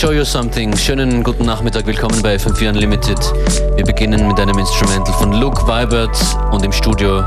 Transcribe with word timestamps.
Show 0.00 0.12
you 0.12 0.24
something. 0.24 0.74
Schönen 0.78 1.22
guten 1.22 1.44
Nachmittag, 1.44 1.84
willkommen 1.84 2.22
bei 2.22 2.36
FM4 2.36 2.70
Unlimited. 2.70 3.18
Wir 3.76 3.84
beginnen 3.84 4.26
mit 4.26 4.40
einem 4.40 4.58
Instrumental 4.58 5.12
von 5.12 5.30
Luke 5.34 5.60
Vibert 5.66 6.16
und 6.52 6.64
im 6.64 6.72
Studio 6.72 7.18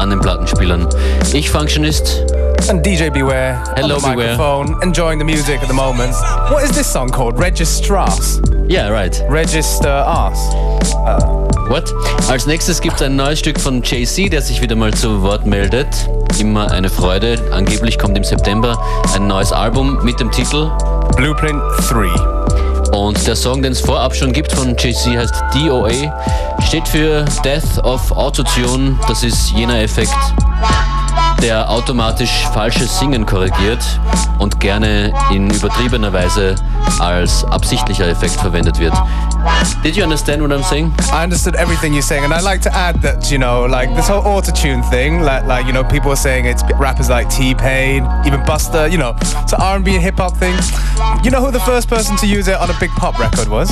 an 0.00 0.10
den 0.10 0.18
Plattenspielern. 0.18 0.88
Ich 1.32 1.48
Functionist. 1.48 2.24
And 2.68 2.84
DJ 2.84 3.10
Beware 3.10 3.62
Hello, 3.76 3.94
on 3.94 4.00
the 4.00 4.08
Beware. 4.08 4.30
microphone, 4.32 4.76
enjoying 4.82 5.20
the 5.20 5.24
music 5.24 5.62
at 5.62 5.68
the 5.68 5.72
moment. 5.72 6.14
What 6.50 6.64
is 6.64 6.72
this 6.72 6.92
song 6.92 7.10
called? 7.10 7.38
Registras? 7.38 8.42
Yeah, 8.68 8.90
right. 8.90 9.22
Register 9.30 10.04
Ass. 10.04 10.52
What? 11.68 11.94
Als 12.28 12.44
nächstes 12.48 12.80
gibt 12.80 12.96
es 12.96 13.02
ein 13.02 13.14
neues 13.14 13.38
Stück 13.38 13.60
von 13.60 13.82
JC, 13.84 14.28
der 14.28 14.42
sich 14.42 14.60
wieder 14.60 14.74
mal 14.74 14.92
zu 14.92 15.22
Wort 15.22 15.46
meldet. 15.46 15.86
Immer 16.40 16.72
eine 16.72 16.88
Freude. 16.88 17.38
Angeblich 17.52 18.00
kommt 18.00 18.18
im 18.18 18.24
September 18.24 18.76
ein 19.14 19.28
neues 19.28 19.52
Album 19.52 20.00
mit 20.02 20.18
dem 20.18 20.32
Titel. 20.32 20.72
Blueprint 21.16 21.62
3. 21.88 22.36
Und 22.92 23.26
der 23.26 23.34
Song, 23.34 23.62
den 23.62 23.72
es 23.72 23.80
vorab 23.80 24.14
schon 24.14 24.32
gibt 24.32 24.52
von 24.52 24.76
JC, 24.76 25.16
heißt 25.16 25.34
DOA. 25.54 25.90
Steht 26.66 26.86
für 26.86 27.24
Death 27.42 27.82
of 27.84 28.12
Autotune. 28.12 28.98
Das 29.08 29.22
ist 29.24 29.50
jener 29.50 29.80
Effekt, 29.80 30.14
der 31.42 31.68
automatisch 31.70 32.46
falsches 32.52 32.98
Singen 32.98 33.24
korrigiert 33.24 33.82
und 34.38 34.60
gerne 34.60 35.12
in 35.32 35.50
übertriebener 35.50 36.12
Weise 36.12 36.54
als 37.00 37.44
absichtlicher 37.44 38.06
Effekt 38.08 38.34
verwendet 38.34 38.78
wird. 38.78 38.94
Did 39.82 39.96
you 39.96 40.02
understand 40.02 40.42
what 40.42 40.50
I'm 40.50 40.64
saying? 40.64 40.92
I 41.12 41.24
understood 41.24 41.54
everything 41.54 41.94
you're 41.94 42.02
saying, 42.02 42.24
and 42.24 42.32
I'd 42.34 42.42
like 42.42 42.60
to 42.62 42.70
add 42.70 43.00
that 43.02 43.30
you 43.30 43.38
know, 43.38 43.66
like 43.66 43.94
this 43.94 44.08
whole 44.08 44.22
autotune 44.22 44.82
thing, 44.90 45.22
like 45.22 45.46
like 45.46 45.66
you 45.66 45.72
know, 45.72 45.84
people 45.84 46.10
are 46.10 46.16
saying 46.16 46.46
it's 46.46 46.62
rappers 46.78 47.08
like 47.08 47.28
T 47.30 47.54
Pain, 47.54 48.06
even 48.26 48.44
Buster, 48.44 48.86
you 48.86 48.98
know, 48.98 49.14
it's 49.42 49.52
an 49.52 49.60
R&B 49.60 49.94
and 49.94 50.02
hip 50.02 50.16
hop 50.16 50.36
thing. 50.36 50.54
You 51.22 51.30
know 51.30 51.40
who 51.44 51.50
the 51.50 51.60
first 51.60 51.88
person 51.88 52.16
to 52.18 52.26
use 52.26 52.48
it 52.48 52.54
on 52.56 52.70
a 52.70 52.76
big 52.78 52.90
pop 52.90 53.18
record 53.18 53.48
was? 53.48 53.70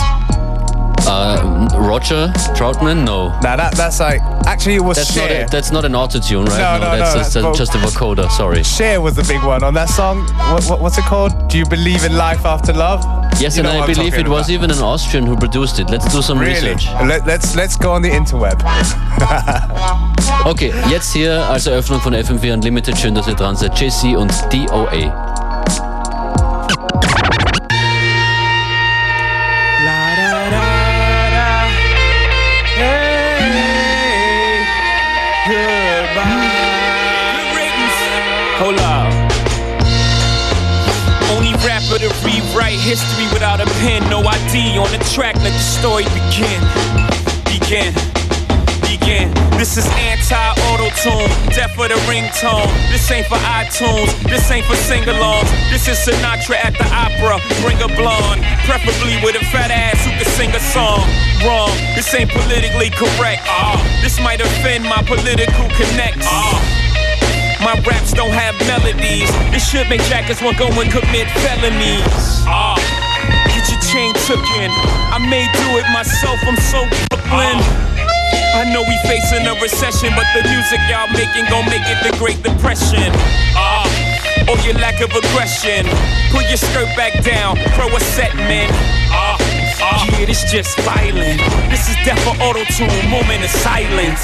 Uh, 1.06 1.68
Roger 1.76 2.28
Troutman? 2.56 3.04
No. 3.04 3.28
Now 3.40 3.56
that 3.56 3.74
that's 3.76 4.00
like 4.00 4.22
actually 4.46 4.76
it 4.76 4.80
was 4.84 4.96
That's 4.96 5.14
not, 5.16 5.28
Cher. 5.28 5.44
a, 5.44 5.48
that's 5.50 5.70
not 5.70 5.84
an 5.84 5.92
autotune, 5.92 6.46
right? 6.46 6.58
No, 6.58 6.78
no, 6.78 6.96
that's, 6.98 7.14
no, 7.14 7.20
just, 7.20 7.34
that's 7.34 7.58
just 7.58 7.74
a 7.74 7.78
vocoder, 7.78 8.30
sorry. 8.30 8.62
Cher 8.62 9.00
was 9.02 9.14
the 9.14 9.22
big 9.24 9.42
one 9.44 9.62
on 9.62 9.74
that 9.74 9.90
song. 9.90 10.26
What, 10.52 10.64
what, 10.64 10.80
what's 10.80 10.96
it 10.96 11.04
called? 11.04 11.48
Do 11.48 11.58
you 11.58 11.66
believe 11.66 12.04
in 12.04 12.16
life 12.16 12.46
after 12.46 12.72
love? 12.72 13.04
Yes, 13.38 13.56
You 13.56 13.64
and 13.64 13.68
I 13.68 13.80
I'm 13.80 13.86
believe 13.86 14.14
it 14.14 14.26
was 14.26 14.46
about. 14.48 14.50
even 14.54 14.70
an 14.70 14.78
Austrian 14.78 15.26
who 15.26 15.36
produced 15.36 15.78
it. 15.78 15.90
Let's 15.90 16.10
do 16.12 16.22
some 16.22 16.38
Really? 16.38 16.54
research. 16.54 16.86
Let, 17.06 17.26
let's 17.26 17.54
let's 17.54 17.76
go 17.76 17.92
on 17.92 18.02
the 18.02 18.10
interweb. 18.10 18.58
Okay, 20.46 20.72
jetzt 20.90 21.12
hier 21.12 21.44
als 21.48 21.66
Eröffnung 21.66 22.00
von 22.00 22.14
FM4 22.14 22.52
Unlimited. 22.54 22.98
Schön, 22.98 23.14
dass 23.14 23.26
ihr 23.28 23.34
dran 23.34 23.56
seid. 23.56 23.78
Jay-Z 23.78 24.14
und 24.16 24.32
DOA. 24.52 25.33
History 42.84 43.24
without 43.32 43.64
a 43.64 43.66
pen. 43.80 44.04
No 44.12 44.20
ID 44.20 44.76
on 44.76 44.92
the 44.92 45.00
track, 45.16 45.34
let 45.40 45.56
the 45.56 45.64
story 45.64 46.04
begin. 46.12 46.60
Begin. 47.48 47.96
Begin. 48.84 49.32
This 49.56 49.80
is 49.80 49.88
anti-auto-tune, 49.96 51.32
death 51.56 51.72
for 51.72 51.88
the 51.88 51.96
ringtone. 52.04 52.68
This 52.92 53.10
ain't 53.10 53.26
for 53.26 53.40
iTunes, 53.48 54.12
this 54.28 54.50
ain't 54.50 54.66
for 54.66 54.76
sing-alongs. 54.76 55.48
This 55.72 55.88
is 55.88 55.96
Sinatra 56.04 56.60
at 56.60 56.76
the 56.76 56.84
opera. 56.92 57.40
Bring 57.64 57.80
a 57.80 57.88
blonde, 57.96 58.44
preferably 58.68 59.16
with 59.24 59.40
a 59.40 59.44
fat 59.48 59.72
ass 59.72 60.04
who 60.04 60.12
can 60.20 60.28
sing 60.36 60.52
a 60.52 60.60
song. 60.60 61.08
Wrong, 61.40 61.72
this 61.96 62.12
ain't 62.12 62.30
politically 62.30 62.90
correct. 62.90 63.48
Ah, 63.48 63.80
this 64.02 64.20
might 64.20 64.40
offend 64.40 64.84
my 64.84 65.00
political 65.02 65.64
connects. 65.72 66.28
Ah. 66.28 66.83
My 67.64 67.80
raps 67.88 68.12
don't 68.12 68.30
have 68.36 68.52
melodies. 68.68 69.32
This 69.48 69.64
should 69.64 69.88
make 69.88 70.04
jackets 70.12 70.42
want 70.42 70.58
go 70.58 70.68
and 70.68 70.92
commit 70.92 71.24
felonies. 71.40 72.44
Ah, 72.44 72.76
get 73.48 73.64
your 73.72 73.80
chain 73.88 74.12
tooken. 74.28 74.68
I 75.08 75.16
may 75.16 75.48
do 75.48 75.80
it 75.80 75.88
myself. 75.88 76.36
I'm 76.44 76.60
so 76.60 76.84
Brooklyn. 77.08 77.56
I 78.52 78.68
know 78.68 78.84
we 78.84 78.92
facing 79.08 79.48
a 79.48 79.56
recession, 79.64 80.12
but 80.12 80.28
the 80.36 80.44
music 80.44 80.76
y'all 80.92 81.08
making 81.16 81.48
gon' 81.48 81.64
make 81.72 81.88
it 81.88 82.04
the 82.04 82.12
Great 82.20 82.36
Depression. 82.44 83.08
Ah, 83.56 83.88
or 84.44 84.60
your 84.60 84.76
lack 84.76 85.00
of 85.00 85.08
aggression. 85.16 85.88
Pull 86.36 86.44
your 86.52 86.60
skirt 86.60 86.92
back 87.00 87.16
down, 87.24 87.56
throw 87.80 87.88
a 87.88 88.00
set, 88.12 88.36
man. 88.36 88.68
Ah, 89.08 89.40
ah. 89.80 90.04
Yeah, 90.20 90.26
this 90.26 90.44
just 90.52 90.76
violent. 90.84 91.40
This 91.72 91.88
is 91.88 91.96
death 92.04 92.20
for 92.28 92.36
auto 92.44 92.60
tune, 92.76 92.92
moment 93.08 93.40
of 93.40 93.48
silence. 93.64 94.20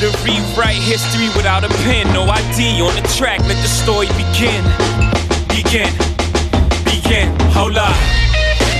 To 0.00 0.08
rewrite 0.24 0.80
history 0.80 1.28
without 1.36 1.62
a 1.62 1.68
pen. 1.84 2.08
No 2.14 2.24
ID 2.24 2.80
on 2.80 2.94
the 2.96 3.04
track. 3.20 3.40
Let 3.40 3.60
the 3.60 3.68
story 3.68 4.08
begin. 4.16 4.64
Begin. 5.52 5.92
Begin. 6.88 7.28
Hold 7.52 7.76
up. 7.76 7.92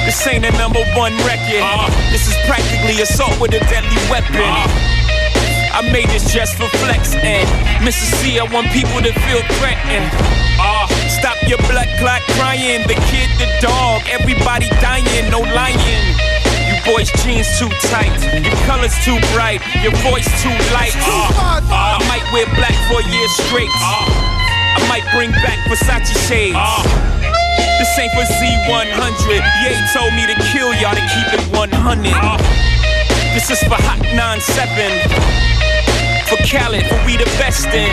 This 0.09 0.17
ain't 0.27 0.49
a 0.49 0.53
number 0.57 0.81
one 0.97 1.13
record. 1.29 1.61
This 2.09 2.25
is 2.25 2.33
practically 2.49 3.03
assault 3.03 3.37
with 3.39 3.53
a 3.53 3.61
deadly 3.69 4.01
weapon. 4.09 4.41
I 5.77 5.85
made 5.93 6.09
this 6.09 6.33
just 6.33 6.57
for 6.57 6.73
flex 6.81 7.13
and 7.17 7.45
Mister 7.85 8.17
Cee, 8.17 8.41
I 8.41 8.49
want 8.49 8.73
people 8.73 9.05
to 9.05 9.13
feel 9.29 9.43
threatened. 9.61 10.09
Ah, 10.57 10.89
stop 11.31 11.49
your 11.49 11.59
blood 11.69 11.89
clot 11.99 12.23
crying. 12.35 12.83
The 12.87 12.99
kid, 13.11 13.29
the 13.39 13.47
dog, 13.61 14.03
everybody 14.11 14.69
dying, 14.83 15.31
no 15.31 15.41
lying. 15.55 15.79
You 16.67 16.77
boys' 16.87 17.11
jeans 17.23 17.47
too 17.59 17.71
tight, 17.91 18.11
your 18.43 18.57
colors 18.67 18.95
too 19.05 19.19
bright, 19.35 19.61
your 19.83 19.95
voice 20.07 20.27
too 20.43 20.55
light. 20.75 20.95
Ah, 21.07 21.61
ah, 21.71 21.99
I 21.99 22.09
might 22.09 22.27
wear 22.33 22.47
black 22.59 22.75
for 22.89 22.99
a 23.01 23.07
year 23.07 23.29
straight. 23.47 23.71
Ah, 23.75 24.79
I 24.79 24.89
might 24.89 25.07
bring 25.15 25.31
back 25.47 25.59
Versace 25.69 26.15
shades. 26.27 26.59
This 27.79 27.99
ain't 27.99 28.13
for 28.13 28.27
Z100. 28.27 29.43
Ye 29.63 29.71
told 29.95 30.13
me 30.15 30.27
to 30.27 30.37
kill 30.53 30.73
y'all 30.75 30.95
to 30.95 31.05
keep 31.15 31.29
it 31.35 31.43
100. 31.53 32.13
This 33.35 33.51
is 33.51 33.61
for 33.65 33.79
Hot 33.79 34.03
97 34.15 35.51
for 36.29 36.37
Khaled, 36.47 36.87
for 36.87 36.99
we 37.07 37.17
the 37.17 37.27
best 37.39 37.67
in. 37.67 37.91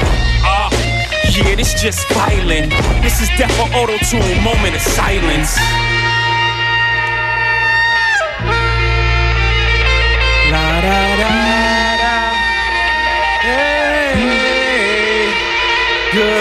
Ah, 1.40 1.50
yeah, 1.50 1.56
this 1.56 1.80
just 1.80 2.08
violent. 2.14 2.72
This 3.04 3.22
is 3.22 3.30
death 3.38 3.54
for 3.58 3.70
auto 3.78 3.98
tune, 4.10 4.44
moment 4.44 4.76
of 4.76 4.82
silence. 4.82 5.56
La 10.50 10.82
da 10.82 10.98
da 11.22 11.30
da. 12.02 12.14
Hey, 13.46 14.18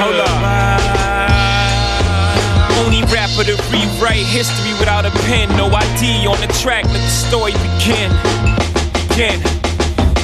Hold 0.01 0.21
up. 0.25 0.33
Only 2.81 3.03
rapper 3.13 3.45
to 3.45 3.57
rewrite 3.71 4.25
history 4.25 4.73
without 4.79 5.05
a 5.05 5.11
pen. 5.29 5.55
No 5.57 5.67
ID 5.67 6.27
on 6.27 6.41
the 6.41 6.49
track, 6.63 6.85
let 6.85 7.03
the 7.05 7.11
story 7.11 7.53
begin. 7.53 8.11
Begin. 9.09 9.41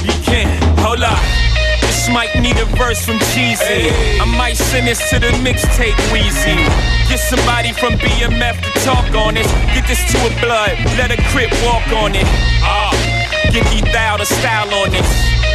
Begin. 0.01 0.49
Hold 0.79 1.03
up. 1.03 1.42
This 2.03 2.11
might 2.11 2.35
need 2.35 2.59
a 2.59 2.67
verse 2.75 2.99
from 3.05 3.15
Jeezy. 3.31 3.87
I 4.19 4.27
might 4.35 4.57
send 4.57 4.87
this 4.91 4.99
to 5.09 5.19
the 5.23 5.31
mixtape 5.39 5.95
Weezy. 6.11 6.59
Get 7.07 7.15
somebody 7.31 7.71
from 7.71 7.95
BMF 7.95 8.59
to 8.59 8.71
talk 8.83 9.07
on 9.15 9.35
this. 9.35 9.47
Get 9.71 9.87
this 9.87 10.03
to 10.11 10.17
a 10.27 10.31
blood, 10.43 10.75
let 10.99 11.15
a 11.15 11.19
crip 11.31 11.47
walk 11.63 11.87
on 11.95 12.11
it. 12.11 12.27
Ah, 12.59 12.91
give 13.55 13.63
me 13.71 13.79
thou 13.95 14.17
the 14.17 14.25
style 14.25 14.67
on 14.83 14.91
this. 14.91 15.07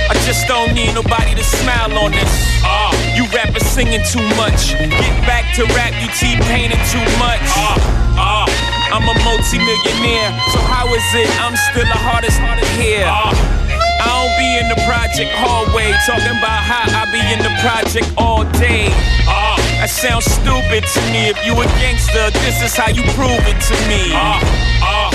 I 0.09 0.17
just 0.25 0.49
don't 0.49 0.73
need 0.73 0.95
nobody 0.97 1.37
to 1.37 1.45
smile 1.45 1.93
on 2.01 2.13
this. 2.17 2.33
Ah, 2.65 2.97
you 3.13 3.29
rappers 3.37 3.69
singing 3.69 4.01
too 4.09 4.25
much. 4.41 4.73
Get 4.73 5.17
back 5.29 5.53
to 5.61 5.69
rap, 5.77 5.93
you 6.01 6.09
T-painting 6.17 6.81
too 6.89 7.05
much. 7.21 7.45
Ah, 7.61 7.77
ah, 8.17 8.47
I'm 8.89 9.05
a 9.05 9.17
multi-millionaire, 9.21 10.33
so 10.57 10.65
how 10.65 10.89
is 10.97 11.05
it 11.13 11.29
I'm 11.45 11.53
still 11.69 11.85
the 11.85 12.01
hardest 12.09 12.41
hard 12.41 12.57
to 12.57 12.69
hear? 12.81 13.05
Ah, 13.05 13.68
I 14.01 14.07
don't 14.07 14.35
be 14.39 14.49
in 14.59 14.67
the 14.71 14.79
project 14.87 15.31
hallway 15.35 15.91
talking 16.07 16.39
about 16.39 16.63
how 16.63 16.87
I 16.87 17.05
be 17.11 17.21
in 17.35 17.41
the 17.43 17.53
project 17.61 18.07
all 18.17 18.45
day. 18.59 18.89
Ah, 19.27 19.59
that 19.81 19.91
sounds 19.91 20.25
stupid 20.27 20.87
to 20.87 21.01
me. 21.11 21.29
If 21.31 21.39
you 21.45 21.55
a 21.59 21.67
gangster, 21.83 22.31
this 22.47 22.63
is 22.63 22.75
how 22.77 22.91
you 22.91 23.03
prove 23.19 23.43
it 23.47 23.59
to 23.71 23.75
me. 23.91 24.15
Ah, 24.15 24.39
ah, 24.83 25.11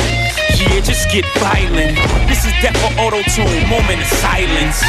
yeah, 0.60 0.80
just 0.82 1.10
get 1.12 1.26
violent. 1.40 1.96
This 2.28 2.44
is 2.46 2.54
death 2.62 2.76
for 2.84 2.92
auto 3.00 3.24
tune, 3.32 3.70
moment 3.72 4.02
of 4.04 4.10
silence. 4.20 4.84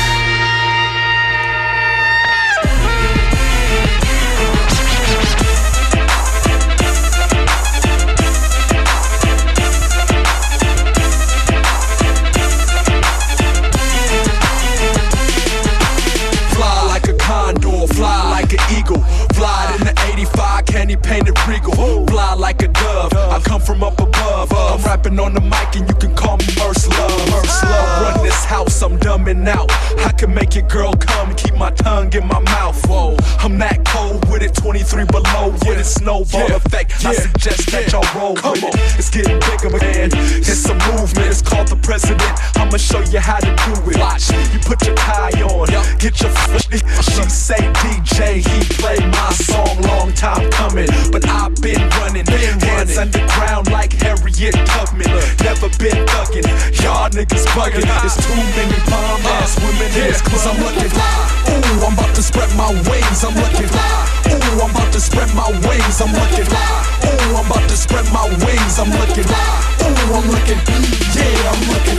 Candy 20.75 20.97
painted 20.97 21.39
regal. 21.47 21.73
Fly 22.09 22.35
like 22.35 22.61
a 22.63 22.69
dove. 22.69 23.13
I 23.15 23.39
come 23.45 23.61
from 23.61 23.85
up 23.85 24.01
above. 24.01 24.14
I'm 24.25 24.83
rapping 24.83 25.19
on 25.19 25.35
the 25.35 25.41
mic 25.41 25.77
and 25.77 25.89
you 25.89 25.95
can 25.97 26.15
call 26.15 26.37
me 26.39 26.47
Merce 26.59 26.89
Love. 26.89 27.31
Merce 27.31 27.63
Love. 27.63 28.03
Run 28.03 28.25
this 28.25 28.45
house, 28.45 28.83
I'm 28.83 28.99
dumbing 28.99 29.47
out. 29.47 29.71
I 30.05 30.13
can 30.13 30.33
make 30.33 30.55
your 30.55 30.67
girl 30.69 30.93
come, 30.95 31.35
keep 31.35 31.55
my 31.57 31.71
tongue 31.71 32.13
in 32.15 32.27
my 32.27 32.41
mouth. 32.41 32.81
Whoa, 32.89 33.17
I'm 33.41 33.59
that 33.59 33.85
cold 33.85 34.29
with 34.31 34.43
it, 34.43 34.55
23 34.55 35.05
below 35.07 35.51
with 35.51 35.79
it. 35.79 35.85
Snowball 35.85 36.53
effect. 36.53 37.05
I 37.05 37.15
suggest 37.15 37.71
that 37.73 37.93
y'all 37.93 38.05
roll 38.19 38.35
with 38.35 38.65
it. 38.65 38.75
It's 38.99 39.11
getting 39.11 39.39
bigger, 39.41 39.71
man. 39.77 40.11
It's 40.15 40.65
a 40.69 40.75
movement. 40.75 41.29
It's 41.29 41.43
called 41.43 41.69
the 41.69 41.77
president. 41.77 42.33
I'ma 42.57 42.79
show 42.79 43.01
you 43.01 43.21
how 43.21 43.39
to 43.41 43.53
do 43.53 43.91
it. 43.91 43.99
Watch, 43.99 44.31
you 44.31 44.59
put 44.61 44.85
your 44.87 44.97
tie 44.97 45.43
on, 45.43 45.69
get 45.99 46.21
your. 46.21 46.33
She 46.65 47.23
say 47.29 47.61
DJ, 47.85 48.41
he 48.41 48.59
play 48.81 48.99
my 48.99 49.31
song. 49.33 49.81
Long 49.83 50.13
time 50.15 50.51
coming, 50.51 50.89
but 51.13 51.29
I've 51.29 51.55
been 51.61 51.89
running. 52.01 52.25
Hands 52.27 52.97
underground 52.97 53.71
like 53.71 53.93
Harriet 54.15 54.55
Tubman. 54.71 55.11
Never 55.43 55.69
been 55.83 55.99
thugging. 56.07 56.47
Y'all 56.83 57.11
niggas 57.11 57.47
bugging. 57.51 57.83
There's 57.83 58.15
too 58.15 58.39
many 58.55 58.79
bomb 58.87 59.27
ass 59.43 59.59
women 59.59 59.91
in 59.91 60.07
this 60.07 60.23
club. 60.23 60.55
I'm 60.55 60.59
looking 60.63 60.93
Ooh, 60.95 61.87
I'm 61.87 61.95
about 61.99 62.15
to 62.15 62.23
spread 62.23 62.51
my 62.55 62.71
wings. 62.87 63.25
I'm 63.25 63.35
looking 63.35 63.67
Ooh, 63.67 64.63
I'm 64.63 64.71
about 64.71 64.93
to 64.93 65.01
spread 65.01 65.35
my 65.35 65.51
wings. 65.67 65.99
I'm 65.99 66.15
looking 66.15 66.47
Ooh, 66.47 67.35
I'm 67.35 67.47
about 67.51 67.67
to 67.67 67.77
spread 67.77 68.07
my 68.15 68.27
wings. 68.47 68.79
I'm 68.79 68.91
looking 68.95 69.27
Ooh, 69.27 70.15
I'm 70.15 70.27
looking. 70.31 70.61
Yeah, 70.63 71.51
I'm 71.51 71.63
looking 71.67 71.99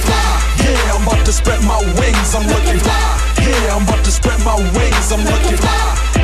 Yeah, 0.63 0.95
I'm 0.95 1.03
about 1.03 1.25
to 1.25 1.33
spread 1.33 1.61
my 1.67 1.83
wings. 1.99 2.31
I'm 2.31 2.47
looking 2.47 2.79
Yeah, 3.43 3.75
I'm 3.75 3.83
about 3.83 4.03
to 4.05 4.11
spread 4.11 4.39
my 4.47 4.55
wings. 4.71 5.11
I'm 5.11 5.19
looking 5.19 5.59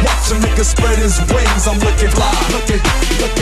Watch 0.08 0.32
a 0.32 0.36
nigga 0.40 0.64
spread 0.64 0.98
his 0.98 1.20
wings. 1.30 1.68
I'm 1.68 1.78
looking 1.84 2.10
fly. 2.10 2.32
Looking, 2.56 2.82
looking, 3.20 3.41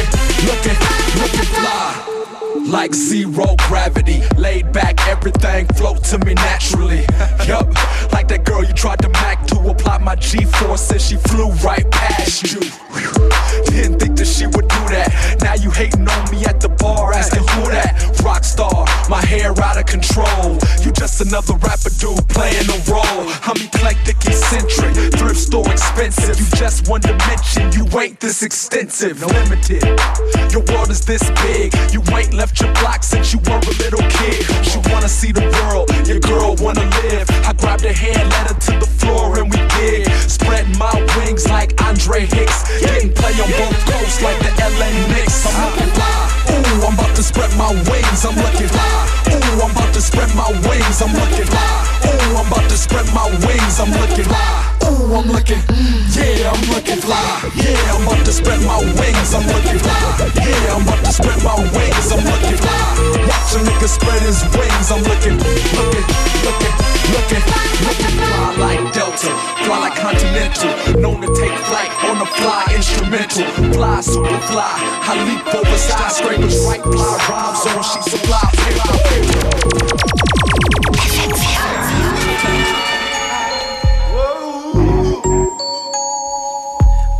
like 2.90 2.96
zero 2.96 3.56
gravity. 3.68 4.22
Laid 4.38 4.72
back, 4.72 5.08
everything 5.08 5.68
float 5.68 6.04
to 6.06 6.18
me 6.20 6.34
naturally. 6.34 7.00
yup, 7.48 7.68
like 8.12 8.28
that 8.30 8.44
girl 8.46 8.64
you 8.64 8.74
tried 8.74 9.00
to 9.00 9.10
mac 9.10 9.46
to 9.48 9.60
apply 9.70 9.98
my 10.00 10.16
G-force 10.16 10.92
and 10.92 11.02
she 11.02 11.16
flew 11.16 11.50
right 11.64 11.90
past 11.92 12.44
you. 12.44 12.60
Didn't 13.66 14.00
think 14.00 14.09
out 19.48 19.78
of 19.78 19.86
control. 19.86 20.60
You 20.84 20.92
just 20.92 21.22
another 21.22 21.54
rapper 21.56 21.90
dude 21.98 22.28
playing 22.28 22.68
a 22.68 22.80
role. 22.92 23.24
I'm 23.48 23.56
eclectic, 23.56 24.18
eccentric, 24.28 24.96
thrift 25.16 25.38
store 25.40 25.70
expensive. 25.72 26.40
You 26.40 26.48
just 26.58 26.88
one 26.90 27.02
dimension, 27.02 27.72
you 27.72 27.86
ain't 28.00 28.20
this 28.20 28.44
extensive, 28.44 29.22
no 29.22 29.28
limited. 29.28 29.84
Your 30.52 30.64
world 30.68 30.90
is 30.90 31.06
this 31.06 31.24
big, 31.42 31.74
you 31.94 32.04
ain't 32.16 32.34
left 32.34 32.60
your 32.60 32.74
block 32.76 33.04
since 33.04 33.34
you 33.34 33.40
were 33.48 33.60
a 33.60 33.74
little 33.80 34.04
kid. 34.20 34.44
She 34.66 34.80
wanna 34.92 35.10
see 35.10 35.32
the 35.32 35.46
world, 35.64 35.90
your 36.08 36.20
girl 36.20 36.56
wanna 36.60 36.86
live. 37.04 37.30
I 37.48 37.54
grabbed 37.54 37.84
her 37.84 37.94
hand, 37.94 38.30
led 38.30 38.48
her 38.52 38.60
to 38.60 38.72
the 38.80 38.90
floor, 39.00 39.40
and 39.40 39.50
we 39.52 39.60
did. 39.80 40.08
Spread 40.30 40.68
my 40.78 40.94
wings 41.18 41.48
like 41.48 41.80
Andre 41.84 42.26
Hicks. 42.26 42.64
Didn't 42.82 43.16
play 43.16 43.34
on 43.40 43.50
both 43.56 43.80
coasts 43.88 44.22
like 44.22 44.40
the 44.40 44.52
LA 44.60 44.90
Knicks. 45.08 45.46
I'm 45.48 45.72
looking 45.72 45.94
fly. 45.96 46.30
Ooh, 46.50 46.86
I'm 46.88 46.94
about 46.94 47.16
to 47.16 47.24
spread 47.24 47.52
my 47.58 47.72
wings. 47.72 48.26
I'm 48.26 48.36
looking 48.36 48.68
fly. 48.68 49.29
I'm 49.60 49.72
about 49.72 49.94
to 49.94 50.02
spread 50.02 50.32
my 50.36 50.48
wings. 50.68 51.02
I'm 51.04 51.12
looking 51.12 51.44
fly. 51.44 51.68
Ooh, 52.08 52.40
I'm 52.40 52.48
about 52.48 52.70
to 52.72 52.78
spread 52.78 53.06
my 53.14 53.28
wings. 53.44 53.76
I'm 53.80 53.92
looking 53.92 54.24
fly. 54.24 54.48
Ooh, 54.88 55.20
I'm 55.20 55.28
looking. 55.28 55.60
Yeah, 56.16 56.52
I'm 56.52 56.64
looking 56.72 57.02
fly. 57.04 57.44
Yeah, 57.60 57.76
I'm 57.92 58.08
about 58.08 58.24
to 58.24 58.32
spread 58.32 58.62
my 58.64 58.80
wings. 58.80 59.36
I'm 59.36 59.44
looking 59.52 59.80
fly. 59.84 60.32
Yeah, 60.40 60.76
I'm 60.76 60.88
about 60.88 61.04
to 61.04 61.12
spread 61.12 61.44
my 61.44 61.60
wings. 61.76 62.08
I'm 62.08 62.24
looking 62.24 62.56
fly. 62.56 62.84
Watch 63.28 63.52
a 63.56 63.60
nigga 63.68 63.88
spread 63.92 64.22
his 64.24 64.40
wings. 64.56 64.88
I'm 64.96 65.04
looking, 65.04 65.36
looking, 65.36 66.08
looking, 66.48 66.76
looking, 67.12 67.44
looking 67.84 68.16
fly 68.16 68.56
like 68.60 68.94
Delta, 68.94 69.32
fly 69.64 69.80
like 69.80 69.96
Continental. 69.96 70.72
Known 71.00 71.22
to 71.22 71.28
take 71.36 71.58
flight 71.68 71.92
on 72.08 72.20
the 72.20 72.26
fly 72.26 72.64
instrumental. 72.76 73.46
Fly, 73.74 74.02
super 74.02 74.40
fly. 74.52 74.76
I 75.04 75.16
leap 75.28 75.54
over 75.54 75.78
skyscrapers, 75.78 76.66
right 76.66 76.84
fly 76.84 77.18
rhymes 77.30 77.66
on 77.68 77.84
sheets 77.84 78.14
of 78.14 78.22
fly. 78.22 78.99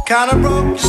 Kinda 0.10 0.36
broke 0.42 0.89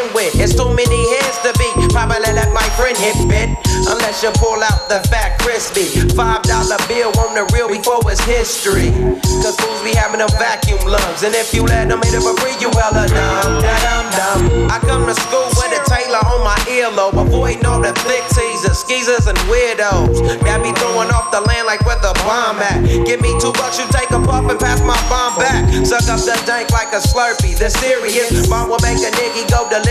with. 0.13 0.33
It's 0.39 0.55
too 0.55 0.69
many 0.73 1.01
heads 1.17 1.37
to 1.45 1.51
be. 1.57 1.69
Probably 1.93 2.19
let 2.33 2.49
my 2.53 2.65
friend 2.77 2.97
hit 2.97 3.17
bit. 3.29 3.49
Unless 3.89 4.23
you 4.23 4.31
pull 4.37 4.61
out 4.61 4.89
the 4.89 5.01
fat 5.09 5.39
crispy. 5.41 5.85
Five 6.13 6.43
dollar 6.43 6.79
bill 6.87 7.11
on 7.21 7.35
the 7.37 7.45
real 7.53 7.69
before 7.69 8.01
it's 8.09 8.21
history. 8.25 8.89
Cause 9.41 9.57
fools 9.57 9.81
be 9.83 9.93
having 9.93 10.19
them 10.19 10.31
vacuum 10.37 10.81
lungs. 10.85 11.23
And 11.23 11.33
if 11.35 11.53
you 11.53 11.65
let 11.65 11.89
them 11.89 12.01
hit 12.01 12.17
it 12.17 12.23
for 12.23 12.33
free, 12.39 12.55
you 12.61 12.69
hella 12.73 13.05
dumb. 13.09 13.61
I 14.71 14.79
come 14.87 15.05
to 15.05 15.13
school 15.13 15.49
with 15.59 15.73
a 15.75 15.81
Taylor 15.85 16.23
on 16.31 16.41
my 16.47 16.57
earlobe. 16.71 17.17
Avoiding 17.19 17.65
all 17.65 17.81
the 17.81 17.93
thick 18.07 18.23
teasers, 18.31 18.79
skeezers, 18.79 19.27
and 19.27 19.37
weirdos. 19.51 20.21
Got 20.45 20.61
me 20.61 20.71
throwing 20.79 21.11
off 21.11 21.29
the 21.31 21.41
land 21.41 21.67
like 21.67 21.83
where 21.85 21.99
the 21.99 22.13
bomb 22.23 22.61
at. 22.63 22.79
Give 23.05 23.19
me 23.19 23.33
two 23.41 23.51
bucks, 23.53 23.77
you 23.77 23.85
take 23.91 24.09
a 24.11 24.21
puff 24.21 24.49
and 24.49 24.59
pass 24.59 24.79
my 24.81 24.97
bomb 25.09 25.35
back. 25.37 25.67
Suck 25.85 26.07
up 26.07 26.21
the 26.21 26.37
dank 26.45 26.71
like 26.71 26.93
a 26.93 27.01
slurpee. 27.01 27.57
The 27.57 27.69
serious 27.69 28.47
bomb 28.47 28.69
will 28.69 28.81
make 28.81 29.01
a 29.01 29.11
nigga 29.11 29.49
go 29.51 29.67
delirious 29.67 29.90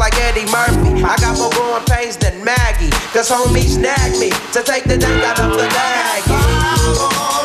like 0.00 0.16
Eddie 0.16 0.46
Murphy. 0.50 1.04
I 1.04 1.16
got 1.20 1.38
more 1.38 1.50
growing 1.50 1.84
pains 1.84 2.16
than 2.16 2.42
Maggie. 2.44 2.90
Cause 3.12 3.30
homies 3.30 3.78
nag 3.78 4.18
me 4.18 4.30
to 4.52 4.62
take 4.62 4.84
the 4.84 4.96
dank 4.96 5.22
out 5.24 5.38
of 5.40 5.52
the 5.52 5.68
bag. 5.68 7.39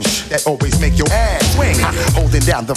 that 0.00 0.46
always 0.46 0.80
make 0.80 0.96
your 0.96 1.08
survival, 2.32 2.74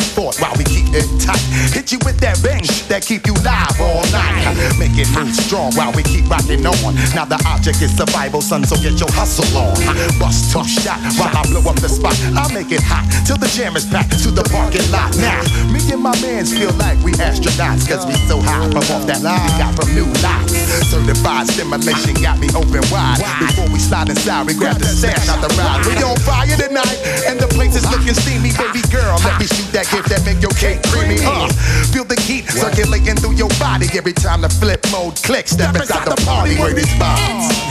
it 5.00 5.08
so 5.08 5.34
strong 5.34 5.72
while 5.74 5.92
we 5.94 6.04
keep 6.04 6.30
rocking 6.30 6.66
on 6.66 6.96
now 7.16 7.26
the 7.26 7.40
object 7.48 7.82
is 7.82 7.96
survival 7.96 8.42
son, 8.42 8.64
so 8.64 8.76
get 8.78 9.00
your 9.00 9.12
hustle 9.12 9.48
on. 9.58 9.76
Bust 10.20 10.52
tough 10.52 10.68
shot 10.68 11.00
while 11.16 11.32
I 11.32 11.44
blow 11.48 11.64
up 11.70 11.80
the 11.80 11.90
spot. 11.90 12.16
I 12.36 12.48
make 12.54 12.72
it 12.72 12.84
hot 12.84 13.08
till 13.26 13.38
the 13.38 13.48
jam 13.48 13.76
is 13.76 13.86
packed 13.86 14.20
to 14.24 14.32
the 14.32 14.44
parking 14.52 14.86
lot. 14.92 15.16
Now, 15.18 15.40
me 15.72 15.80
and 15.92 16.02
my 16.02 16.14
mans 16.22 16.52
feel 16.52 16.72
like 16.76 17.00
we 17.04 17.12
astronauts, 17.20 17.88
cause 17.88 18.06
we 18.06 18.14
so 18.28 18.40
high 18.40 18.68
from 18.68 18.86
off 18.92 19.08
that 19.08 19.24
line 19.24 19.40
we 19.48 19.52
got 19.56 19.74
from 19.76 19.90
new 19.96 20.08
lights. 20.20 20.54
Certified 20.92 21.48
stimulation 21.48 22.16
got 22.20 22.40
me 22.40 22.52
open 22.52 22.84
wide. 22.92 23.24
Before 23.40 23.70
we 23.72 23.80
slide 23.80 24.10
inside, 24.10 24.48
we 24.48 24.54
grab 24.54 24.78
the 24.78 24.88
stash 24.88 25.28
out 25.30 25.40
the 25.40 25.52
ride. 25.56 25.86
We 25.88 25.96
on 26.04 26.18
fire 26.24 26.58
tonight, 26.58 27.00
and 27.28 27.40
the 27.40 27.48
place 27.56 27.76
is 27.76 27.86
looking 27.90 28.14
steamy. 28.14 28.52
Baby 28.56 28.84
girl, 28.92 29.18
let 29.24 29.40
me 29.40 29.45
shoot 29.48 29.72
that 29.72 29.90
gift 29.92 30.10
that 30.10 30.24
make 30.26 30.42
your 30.42 30.52
cake 30.58 30.82
creamy. 30.90 31.20
Uh, 31.22 31.48
feel 31.92 32.06
the 32.06 32.20
heat 32.22 32.46
circulating 32.50 33.16
through 33.16 33.36
your 33.36 33.50
body 33.60 33.88
every 33.94 34.14
time 34.14 34.42
the 34.42 34.50
flip 34.50 34.86
mode 34.92 35.16
clicks. 35.24 35.52
Step 35.52 35.76
inside 35.76 36.06
the 36.06 36.16
party 36.26 36.56
where 36.56 36.74
this 36.74 36.92
vibes. 36.96 37.66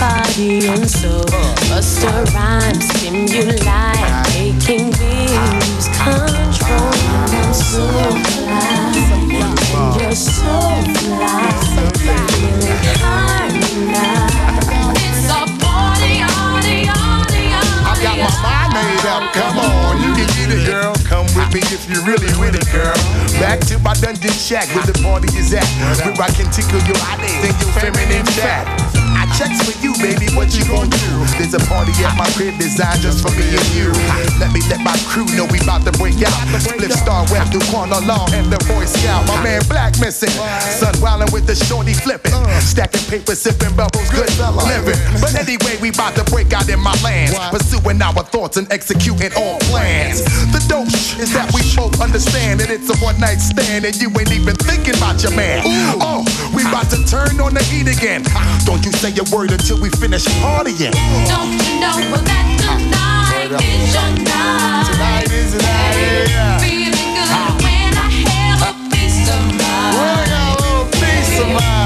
Body 0.00 0.66
and 0.66 0.88
soul. 0.88 1.28
Busta 1.68 2.24
rhymes, 2.32 2.88
stimuli, 2.88 3.92
making 4.32 4.88
me 4.96 5.28
lose 5.28 5.88
control. 6.00 6.88
I'm 7.36 7.52
so 7.52 7.84
fly, 8.32 8.96
and 9.36 10.00
you're 10.00 10.16
so 10.16 10.56
fly, 11.04 11.52
feeling 12.32 12.80
harmonized. 13.04 14.40
It's 15.04 15.28
a 15.28 15.44
party, 15.60 16.24
party, 16.32 16.88
party, 16.88 17.44
I 17.84 17.92
got 18.00 18.16
my 18.16 18.32
mind 18.40 18.72
made 18.72 19.04
up. 19.04 19.22
Come 19.36 19.58
on, 19.60 20.00
you 20.00 20.16
can 20.16 20.28
get 20.32 20.48
it, 20.56 20.64
girl. 20.64 20.94
Come 21.04 21.28
with 21.36 21.52
me 21.52 21.60
if 21.76 21.84
you're 21.90 22.04
really 22.08 22.32
with 22.40 22.56
it, 22.56 22.66
girl. 22.72 22.96
Back 23.38 23.60
to 23.68 23.78
my 23.80 23.92
dungeon 23.94 24.32
shack 24.32 24.66
where 24.74 24.86
the 24.86 24.96
party 25.04 25.28
is 25.36 25.52
at. 25.52 25.68
Where 26.00 26.26
I 26.26 26.30
can 26.32 26.50
tickle 26.50 26.80
your 26.88 26.96
eyes 27.12 27.44
and 27.44 27.54
your 27.60 27.70
feminine 27.76 28.24
fat 28.40 29.09
checks 29.40 29.64
for 29.64 29.72
you, 29.80 29.96
baby. 30.04 30.28
What 30.36 30.52
you 30.52 30.68
gonna 30.68 30.92
do? 30.92 31.12
There's 31.40 31.56
a 31.56 31.62
party 31.64 31.96
at 32.04 32.12
my 32.20 32.28
crib 32.36 32.60
designed 32.60 33.00
just 33.00 33.24
for 33.24 33.32
me 33.32 33.48
and 33.48 33.70
you. 33.72 33.88
Let 34.36 34.52
me 34.52 34.60
let 34.68 34.84
my 34.84 34.92
crew 35.08 35.24
know 35.32 35.48
we 35.48 35.56
about 35.64 35.88
to 35.88 35.92
break 35.96 36.20
out. 36.20 36.36
Split 36.60 36.92
star 36.92 37.24
web 37.32 37.48
through 37.48 37.64
corner 37.72 38.00
long 38.04 38.28
and 38.36 38.52
the 38.52 38.60
Boy 38.68 38.84
Scout. 38.84 39.24
My 39.24 39.40
man 39.40 39.64
Black 39.72 39.96
missing. 39.96 40.34
Sun 40.76 40.94
wildin' 41.00 41.32
with 41.32 41.46
the 41.48 41.56
shorty 41.56 41.94
flipping. 41.94 42.36
Stacking 42.60 43.04
paper, 43.08 43.34
sipping 43.34 43.74
bubbles, 43.76 44.10
good 44.12 44.28
living. 44.68 45.00
But 45.20 45.32
anyway, 45.40 45.80
we 45.80 45.88
about 45.88 46.14
to 46.20 46.24
break 46.28 46.52
out 46.52 46.68
in 46.68 46.80
my 46.80 46.94
lands. 47.00 47.32
Pursuing 47.48 48.02
our 48.02 48.24
thoughts 48.28 48.56
and 48.58 48.70
executing 48.70 49.32
all 49.40 49.58
plans. 49.72 50.20
The 50.52 50.60
dope 50.68 50.92
is 51.16 51.32
that 51.32 51.48
we 51.56 51.64
both 51.72 51.96
understand 52.00 52.60
that 52.60 52.68
it's 52.68 52.90
a 52.92 52.96
one 53.00 53.18
night 53.18 53.40
stand 53.40 53.84
and 53.84 53.96
you 53.96 54.12
ain't 54.20 54.32
even 54.32 54.56
thinking 54.56 54.96
about 55.00 55.22
your 55.22 55.32
man. 55.32 55.62
Oh, 55.64 56.24
about 56.70 56.88
to 56.88 57.04
turn 57.04 57.40
on 57.40 57.52
the 57.52 57.62
heat 57.64 57.88
again. 57.88 58.22
Don't 58.64 58.84
you 58.86 58.92
say 58.92 59.10
a 59.10 59.26
word 59.34 59.50
until 59.50 59.80
we 59.80 59.90
finish 59.90 60.24
partying. 60.38 60.94
Don't 61.26 61.50
you 61.50 61.80
know 61.82 62.14
that 62.22 62.46
tonight 62.62 63.58
is 63.58 63.90
your 63.92 64.10
night? 64.22 64.86
Tonight 64.86 65.32
is 65.32 65.52
the 65.52 65.58
night, 65.58 66.30
yeah. 66.30 66.58
Feeling 66.62 67.10
good 67.18 67.54
when 67.66 67.90
I 67.98 68.08
have 68.30 68.62
a 68.70 68.72
piece 68.88 69.26
of 69.26 69.42
mind. 69.58 69.96
When 69.98 70.14
I 70.14 70.26
got 70.30 70.46
a 70.46 70.62
little 70.62 70.86
piece 70.94 71.40
of 71.40 71.48
mind. 71.48 71.79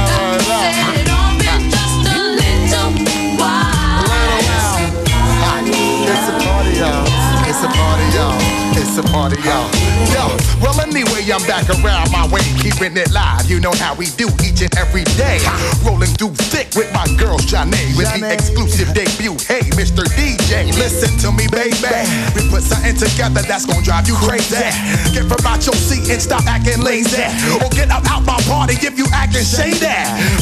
A 8.94 9.02
party, 9.10 9.34
y'all. 9.42 9.66
Yo, 10.14 10.30
well, 10.62 10.78
anyway, 10.80 11.26
I'm 11.26 11.42
back 11.50 11.66
around 11.82 12.12
my 12.14 12.30
way, 12.30 12.46
keeping 12.62 12.94
it 12.96 13.10
live. 13.10 13.50
You 13.50 13.58
know 13.58 13.72
how 13.74 13.92
we 13.96 14.06
do 14.14 14.30
each 14.38 14.62
and 14.62 14.70
every 14.78 15.02
day. 15.18 15.42
Rolling 15.82 16.14
through 16.14 16.30
thick 16.54 16.70
with 16.78 16.92
my 16.94 17.02
girl 17.18 17.38
Zhané 17.42 17.74
with 17.98 18.06
the 18.14 18.22
exclusive 18.30 18.94
debut. 18.94 19.34
Hey, 19.50 19.66
Mr. 19.74 20.06
DJ, 20.14 20.70
listen 20.78 21.10
to 21.26 21.34
me, 21.34 21.50
baby. 21.50 22.06
We 22.38 22.46
put 22.54 22.62
something 22.62 22.94
together 22.94 23.42
that's 23.42 23.66
gonna 23.66 23.82
drive 23.82 24.06
you 24.06 24.14
crazy. 24.14 24.62
Get 25.10 25.26
from 25.26 25.42
out 25.42 25.66
your 25.66 25.74
seat 25.74 26.06
and 26.14 26.22
stop 26.22 26.46
acting 26.46 26.78
lazy. 26.78 27.26
Or 27.58 27.70
get 27.74 27.90
up 27.90 28.06
out 28.06 28.22
my 28.22 28.38
party 28.46 28.78
if 28.78 28.94
you 28.96 29.10
acting 29.10 29.42
shady. 29.42 29.90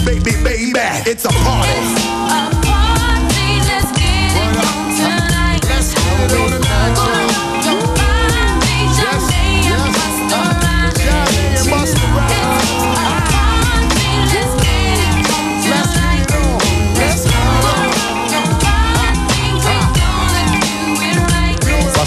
Baby, 0.04 0.36
baby, 0.44 0.76
it's 1.08 1.24
a 1.24 1.32
party. 1.40 1.72
It's 1.72 2.04
A 2.04 2.52
party, 2.68 3.64
let's 3.64 3.88
get 3.96 4.28
it 4.36 4.60
on 4.60 4.92
tonight. 4.92 5.64
Let's 5.72 5.96
get 5.96 6.04
it 6.20 6.36
on 6.36 6.50
tonight, 6.52 6.61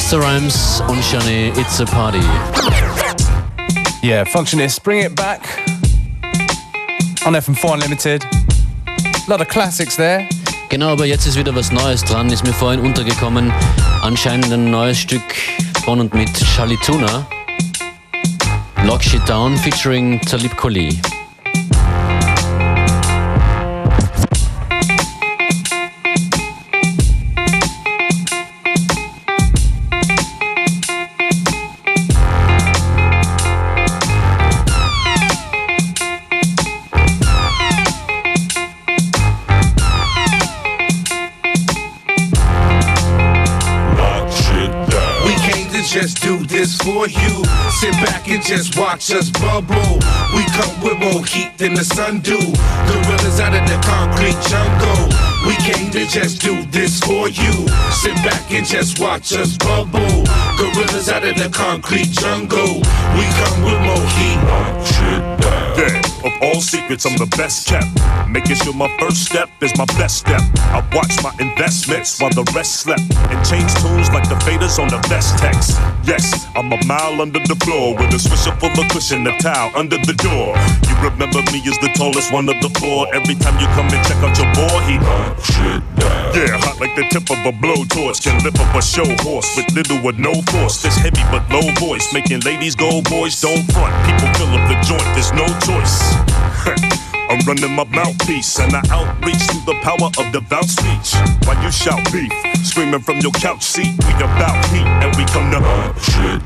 Buster 0.06 0.22
Rhymes 0.22 0.84
und 0.88 1.04
Shani, 1.04 1.52
It's 1.60 1.80
a 1.80 1.86
Party. 1.86 2.22
Yeah, 4.04 4.24
Functionist, 4.24 4.84
bring 4.84 5.00
it 5.00 5.16
back. 5.16 5.42
On 7.26 7.34
FM4 7.34 7.74
Unlimited. 7.74 8.24
A 8.86 9.28
lot 9.28 9.42
of 9.42 9.48
classics 9.48 9.96
there. 9.96 10.30
Genau, 10.70 10.90
aber 10.90 11.08
jetzt 11.08 11.26
ist 11.26 11.40
wieder 11.40 11.56
was 11.56 11.72
Neues 11.72 12.04
dran, 12.04 12.30
ist 12.30 12.44
mir 12.44 12.54
vorhin 12.54 12.82
untergekommen. 12.82 13.52
Anscheinend 14.04 14.54
ein 14.54 14.70
neues 14.70 15.00
Stück 15.00 15.24
von 15.84 16.00
und 16.00 16.14
mit 16.14 16.38
Shalituna. 16.38 17.26
Lock 18.84 19.04
Shit 19.04 19.28
Down 19.28 19.58
featuring 19.58 20.22
Talib 20.22 20.56
Kweli. 20.56 21.02
For 46.86 47.08
you. 47.10 47.34
Sit 47.82 47.94
back 48.06 48.30
and 48.30 48.44
just 48.46 48.78
watch 48.78 49.10
us 49.12 49.32
bubble. 49.32 49.98
We 50.36 50.46
come 50.54 50.76
with 50.86 51.00
more 51.00 51.26
heat 51.26 51.58
than 51.58 51.74
the 51.74 51.84
sun 51.84 52.20
do. 52.20 52.38
Gorillas 52.38 53.40
out 53.40 53.56
of 53.58 53.66
the 53.68 53.80
concrete 53.82 54.38
jungle. 54.46 55.10
We 55.48 55.56
came 55.66 55.90
to 55.92 56.06
just 56.06 56.42
do 56.42 56.64
this 56.68 57.00
for 57.00 57.28
you. 57.28 57.54
Sit 57.92 58.16
back 58.22 58.52
and 58.52 58.66
just 58.66 59.00
watch 59.00 59.34
us 59.34 59.58
bubble. 59.58 60.24
Gorillas 60.58 61.10
out 61.10 61.26
of 61.26 61.36
the 61.36 61.50
concrete 61.52 62.12
jungle. 62.12 62.76
We 63.18 63.26
come 63.42 63.58
with 63.66 63.82
more 63.82 64.08
heat. 64.18 64.36
Of 66.26 66.34
all 66.42 66.62
secrets, 66.62 67.06
I'm 67.06 67.18
the 67.18 67.28
best 67.38 67.68
kept. 67.68 67.86
Making 68.36 68.56
sure 68.68 68.74
my 68.74 68.92
first 69.00 69.24
step 69.24 69.48
is 69.64 69.72
my 69.78 69.86
best 69.96 70.18
step. 70.18 70.44
I 70.76 70.84
watch 70.92 71.16
my 71.24 71.32
investments 71.40 72.20
while 72.20 72.36
the 72.36 72.44
rest 72.52 72.84
slept. 72.84 73.08
And 73.32 73.40
change 73.48 73.72
tunes 73.80 74.12
like 74.12 74.28
the 74.28 74.36
faders 74.44 74.76
on 74.76 74.92
the 74.92 75.00
best 75.08 75.40
text. 75.40 75.80
Yes, 76.04 76.44
I'm 76.52 76.68
a 76.68 76.76
mile 76.84 77.22
under 77.22 77.40
the 77.40 77.56
floor 77.64 77.96
with 77.96 78.12
a 78.12 78.20
swisher 78.20 78.52
full 78.60 78.76
of 78.76 78.92
cushion, 78.92 79.26
a 79.26 79.32
towel 79.40 79.72
under 79.80 79.96
the 80.04 80.12
door. 80.20 80.52
You 80.84 80.96
remember 81.00 81.48
me 81.56 81.64
as 81.64 81.80
the 81.80 81.88
tallest 81.96 82.34
one 82.34 82.52
of 82.52 82.60
the 82.60 82.68
four. 82.76 83.08
Every 83.16 83.40
time 83.40 83.56
you 83.56 83.72
come 83.72 83.88
and 83.88 84.04
check 84.04 84.20
out 84.20 84.36
your 84.36 84.52
boy, 84.52 84.84
he 84.84 85.00
yeah, 86.36 86.60
hot 86.60 86.76
like 86.84 86.92
the 87.00 87.08
tip 87.08 87.32
of 87.32 87.40
a 87.48 87.56
blowtorch. 87.56 88.20
Can 88.20 88.44
lift 88.44 88.60
up 88.60 88.76
a 88.76 88.84
show 88.84 89.08
horse 89.24 89.48
with 89.56 89.72
little 89.72 90.04
or 90.04 90.12
no 90.12 90.36
force. 90.52 90.84
This 90.84 91.00
heavy 91.00 91.24
but 91.32 91.48
low 91.48 91.64
voice, 91.80 92.12
making 92.12 92.44
ladies 92.44 92.76
go, 92.76 93.00
boys 93.08 93.40
don't 93.40 93.64
front. 93.72 93.96
People 94.04 94.28
fill 94.36 94.52
up 94.60 94.68
the 94.68 94.76
joint, 94.84 95.08
there's 95.16 95.32
no 95.32 95.48
choice. 95.64 96.92
I'm 97.36 97.46
running 97.46 97.76
my 97.76 97.84
mouthpiece 97.84 98.60
and 98.60 98.72
I 98.72 98.82
outreach 98.88 99.44
through 99.52 99.68
the 99.68 99.76
power 99.84 100.08
of 100.08 100.32
devout 100.32 100.70
speech. 100.72 101.20
While 101.44 101.62
you 101.62 101.70
shout 101.70 102.00
beef, 102.08 102.32
screaming 102.64 103.02
from 103.02 103.20
your 103.20 103.34
couch 103.34 103.62
seat, 103.62 103.92
we 104.08 104.14
about 104.24 104.64
heat 104.72 104.88
and 105.04 105.12
we 105.20 105.26
come 105.36 105.52
to 105.52 105.60
shit. 106.00 106.40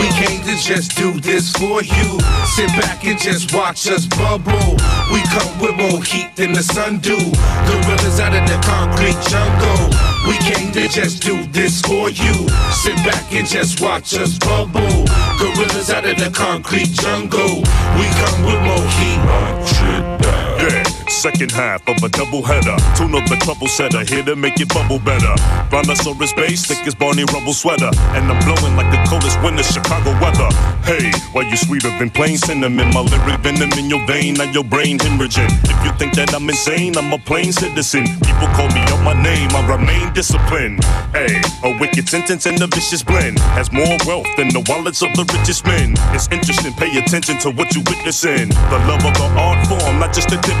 We 0.00 0.08
came 0.16 0.40
to 0.48 0.56
just 0.56 0.96
do 0.96 1.12
this 1.20 1.52
for 1.52 1.82
you. 1.84 2.08
Sit 2.56 2.72
back 2.80 3.04
and 3.04 3.20
just 3.20 3.52
watch 3.52 3.86
us 3.88 4.06
bubble. 4.06 4.80
We 5.12 5.20
come 5.28 5.60
with 5.60 5.76
more 5.76 6.02
heat 6.02 6.34
than 6.36 6.54
the 6.54 6.62
sun 6.62 7.00
do. 7.00 7.20
Gorillas 7.68 8.18
out 8.18 8.32
of 8.32 8.48
the 8.48 8.56
concrete 8.64 9.20
jungle. 9.28 9.92
We 10.24 10.40
came 10.40 10.72
to 10.72 10.88
just 10.88 11.22
do 11.22 11.44
this 11.52 11.82
for 11.82 12.08
you. 12.08 12.48
Sit 12.72 12.96
back 13.04 13.30
and 13.34 13.46
just 13.46 13.82
watch 13.82 14.14
us 14.14 14.38
bubble. 14.38 15.04
Gorillas 15.36 15.90
out 15.90 16.06
of 16.06 16.16
the 16.16 16.30
concrete 16.32 16.92
jungle. 16.96 17.60
We 18.00 18.08
come 18.16 18.40
with 18.48 18.60
more 18.64 18.88
heat. 18.96 19.79
Yeah, 20.60 20.99
second 21.10 21.50
half 21.50 21.86
of 21.88 22.02
a 22.02 22.08
double 22.08 22.42
header. 22.42 22.76
Tune 22.96 23.14
up 23.14 23.28
the 23.28 23.36
trouble 23.42 23.66
setter, 23.66 24.04
here 24.04 24.22
to 24.22 24.36
make 24.36 24.60
it 24.60 24.68
bubble 24.68 24.98
better. 24.98 25.34
Brontosaurus 25.68 26.32
base, 26.32 26.66
thick 26.66 26.86
as 26.86 26.94
Barney 26.94 27.24
Rubble 27.24 27.52
sweater. 27.52 27.90
And 28.14 28.30
I'm 28.30 28.38
blowing 28.44 28.76
like 28.76 28.90
the 28.90 29.00
coldest 29.08 29.40
winter 29.42 29.62
Chicago 29.62 30.12
weather. 30.22 30.50
Hey, 30.84 31.10
why 31.32 31.42
you 31.42 31.56
sweeter 31.56 31.90
than 31.98 32.10
plain 32.10 32.36
cinnamon? 32.38 32.90
My 32.94 33.00
lyric 33.00 33.40
venom 33.40 33.72
in 33.78 33.90
your 33.90 34.04
vein, 34.06 34.34
now 34.34 34.50
your 34.50 34.64
brain 34.64 34.98
hemorrhaging. 34.98 35.50
If 35.64 35.78
you 35.84 35.92
think 35.98 36.14
that 36.14 36.34
I'm 36.34 36.48
insane, 36.48 36.96
I'm 36.96 37.12
a 37.12 37.18
plain 37.18 37.52
citizen. 37.52 38.04
People 38.20 38.48
call 38.54 38.68
me 38.68 38.80
out 38.90 39.02
my 39.04 39.14
name, 39.14 39.50
I 39.52 39.66
remain 39.66 40.12
disciplined. 40.12 40.84
Hey, 41.12 41.40
a 41.64 41.78
wicked 41.78 42.08
sentence 42.08 42.46
and 42.46 42.60
a 42.62 42.66
vicious 42.66 43.02
blend. 43.02 43.38
Has 43.56 43.72
more 43.72 43.96
wealth 44.06 44.28
than 44.36 44.48
the 44.48 44.64
wallets 44.68 45.02
of 45.02 45.12
the 45.14 45.24
richest 45.36 45.66
men. 45.66 45.94
It's 46.14 46.28
interesting, 46.30 46.72
pay 46.74 46.96
attention 46.98 47.38
to 47.40 47.50
what 47.50 47.74
you 47.74 47.82
witnessing. 47.86 48.48
The 48.48 48.80
love 48.86 49.04
of 49.04 49.14
the 49.14 49.28
art 49.38 49.66
form, 49.66 49.98
not 49.98 50.14
just 50.14 50.32
a 50.32 50.36
the 50.40 50.52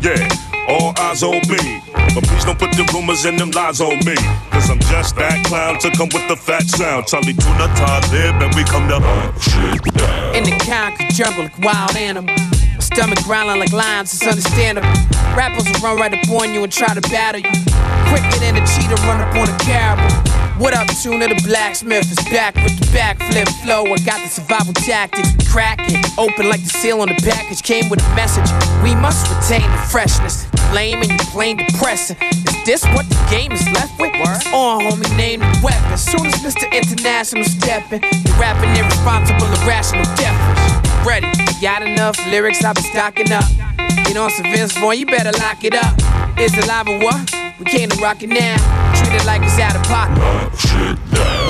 Yeah, 0.00 0.28
all 0.68 0.94
eyes 0.98 1.22
on 1.22 1.42
me. 1.48 1.82
But 2.14 2.24
please 2.24 2.44
don't 2.44 2.58
put 2.58 2.72
the 2.72 2.88
rumors 2.94 3.24
and 3.24 3.38
them 3.38 3.50
lies 3.50 3.80
on 3.80 3.98
me. 4.04 4.14
Cause 4.50 4.70
I'm 4.70 4.78
just 4.90 5.16
that 5.16 5.44
clown 5.46 5.78
to 5.80 5.90
come 5.90 6.08
with 6.12 6.26
the 6.28 6.36
fat 6.36 6.62
sound. 6.64 7.06
Charlie 7.06 7.34
Tuna, 7.34 7.66
Talib, 7.74 8.42
and 8.42 8.54
we 8.54 8.64
come 8.64 8.88
to 8.88 8.98
shit 9.40 9.82
down. 9.94 10.34
In 10.34 10.44
the 10.44 10.56
concrete 10.64 11.10
jungle 11.14 11.44
like 11.44 11.58
wild 11.58 11.96
animal. 11.96 12.34
My 12.34 12.80
stomach 12.80 13.18
growling 13.24 13.58
like 13.58 13.72
lions, 13.72 14.14
it's 14.14 14.26
understandable. 14.26 14.88
Rappers 15.34 15.64
will 15.66 15.80
run 15.80 15.98
right 15.98 16.14
up 16.14 16.30
on 16.30 16.54
you 16.54 16.62
and 16.62 16.72
try 16.72 16.94
to 16.94 17.00
battle 17.10 17.40
you. 17.40 17.50
Quicker 18.10 18.38
than 18.38 18.56
a 18.56 18.64
cheetah 18.66 19.02
run 19.06 19.20
up 19.20 19.34
on 19.34 19.48
a 19.48 19.58
caribou. 19.58 20.37
What 20.58 20.74
up, 20.74 20.88
tuna? 20.88 21.28
The 21.28 21.40
blacksmith 21.46 22.10
is 22.10 22.18
back 22.34 22.56
with 22.56 22.74
the 22.80 22.86
backflip 22.90 23.46
flow. 23.62 23.84
I 23.86 23.96
got 24.02 24.18
the 24.18 24.26
survival 24.26 24.74
tactics. 24.74 25.30
We. 25.46 26.02
Open 26.18 26.48
like 26.50 26.60
the 26.64 26.74
seal 26.82 27.00
on 27.00 27.06
the 27.06 27.14
package. 27.14 27.62
Came 27.62 27.88
with 27.88 28.02
a 28.02 28.14
message. 28.16 28.50
We 28.82 28.92
must 28.96 29.30
retain 29.30 29.70
the 29.70 29.78
freshness. 29.86 30.50
Lame 30.74 30.98
and 30.98 31.12
you 31.12 31.18
plain 31.30 31.58
depressing. 31.58 32.16
Is 32.18 32.66
this 32.66 32.82
what 32.90 33.08
the 33.08 33.14
game 33.30 33.52
is 33.52 33.62
left 33.70 34.00
with? 34.00 34.10
It's 34.18 34.50
on, 34.52 34.82
homie. 34.82 35.16
Name 35.16 35.38
the 35.46 35.60
weapon. 35.62 35.96
Soon 35.96 36.26
as 36.26 36.34
Mr. 36.42 36.66
International 36.74 37.44
stepping, 37.44 38.02
the 38.02 38.34
rapping 38.34 38.74
irresponsible, 38.74 39.46
irrational 39.62 40.10
deafness. 40.18 41.06
Ready? 41.06 41.30
Got 41.62 41.86
enough 41.86 42.18
lyrics? 42.26 42.64
I've 42.64 42.74
been 42.74 42.82
stocking 42.82 43.30
up. 43.30 43.46
You 44.08 44.14
know, 44.14 44.28
some 44.28 44.50
Vince 44.50 44.76
Vaughn, 44.76 44.98
you 44.98 45.06
better 45.06 45.30
lock 45.38 45.62
it 45.62 45.76
up. 45.78 45.94
Is 46.36 46.50
it 46.58 46.66
live 46.66 46.88
or 46.88 46.98
what? 46.98 47.37
We 47.58 47.64
came 47.64 47.88
to 47.88 48.00
rock 48.00 48.22
it 48.22 48.28
now. 48.28 48.56
Treat 48.94 49.14
it 49.18 49.26
like 49.26 49.42
it's 49.42 49.58
out 49.58 49.74
of 49.74 49.82
pocket. 49.82 50.14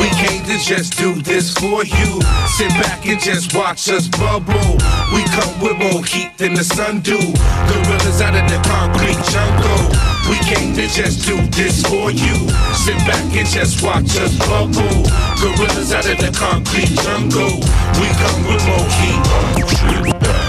We 0.01 0.09
came 0.17 0.43
to 0.45 0.57
just 0.59 0.97
do 0.97 1.21
this 1.21 1.53
for 1.53 1.85
you. 1.85 2.21
Sit 2.57 2.71
back 2.81 3.05
and 3.07 3.21
just 3.21 3.55
watch 3.55 3.91
us 3.91 4.09
bubble. 4.09 4.79
We 5.13 5.23
come 5.37 5.61
with 5.61 5.77
more 5.77 6.03
heat 6.03 6.33
than 6.39 6.55
the 6.55 6.65
sun 6.65 7.01
do. 7.01 7.19
Gorillas 7.19 8.23
out 8.23 8.35
of 8.35 8.49
the 8.49 8.57
concrete 8.65 9.21
jungle. 9.29 9.93
We 10.31 10.39
came 10.49 10.75
to 10.77 10.89
just 10.89 11.27
do 11.27 11.37
this 11.53 11.83
for 11.83 12.11
you. 12.11 12.37
Sit 12.73 12.97
back 13.05 13.25
and 13.37 13.47
just 13.47 13.83
watch 13.83 14.17
us 14.17 14.33
bubble. 14.39 15.05
Gorillas 15.37 15.93
out 15.93 16.09
of 16.09 16.17
the 16.17 16.33
concrete 16.33 16.89
jungle. 17.05 17.61
We 18.01 18.09
come 18.17 18.47
with 18.49 18.65
more 18.65 18.89
heat. 18.97 20.48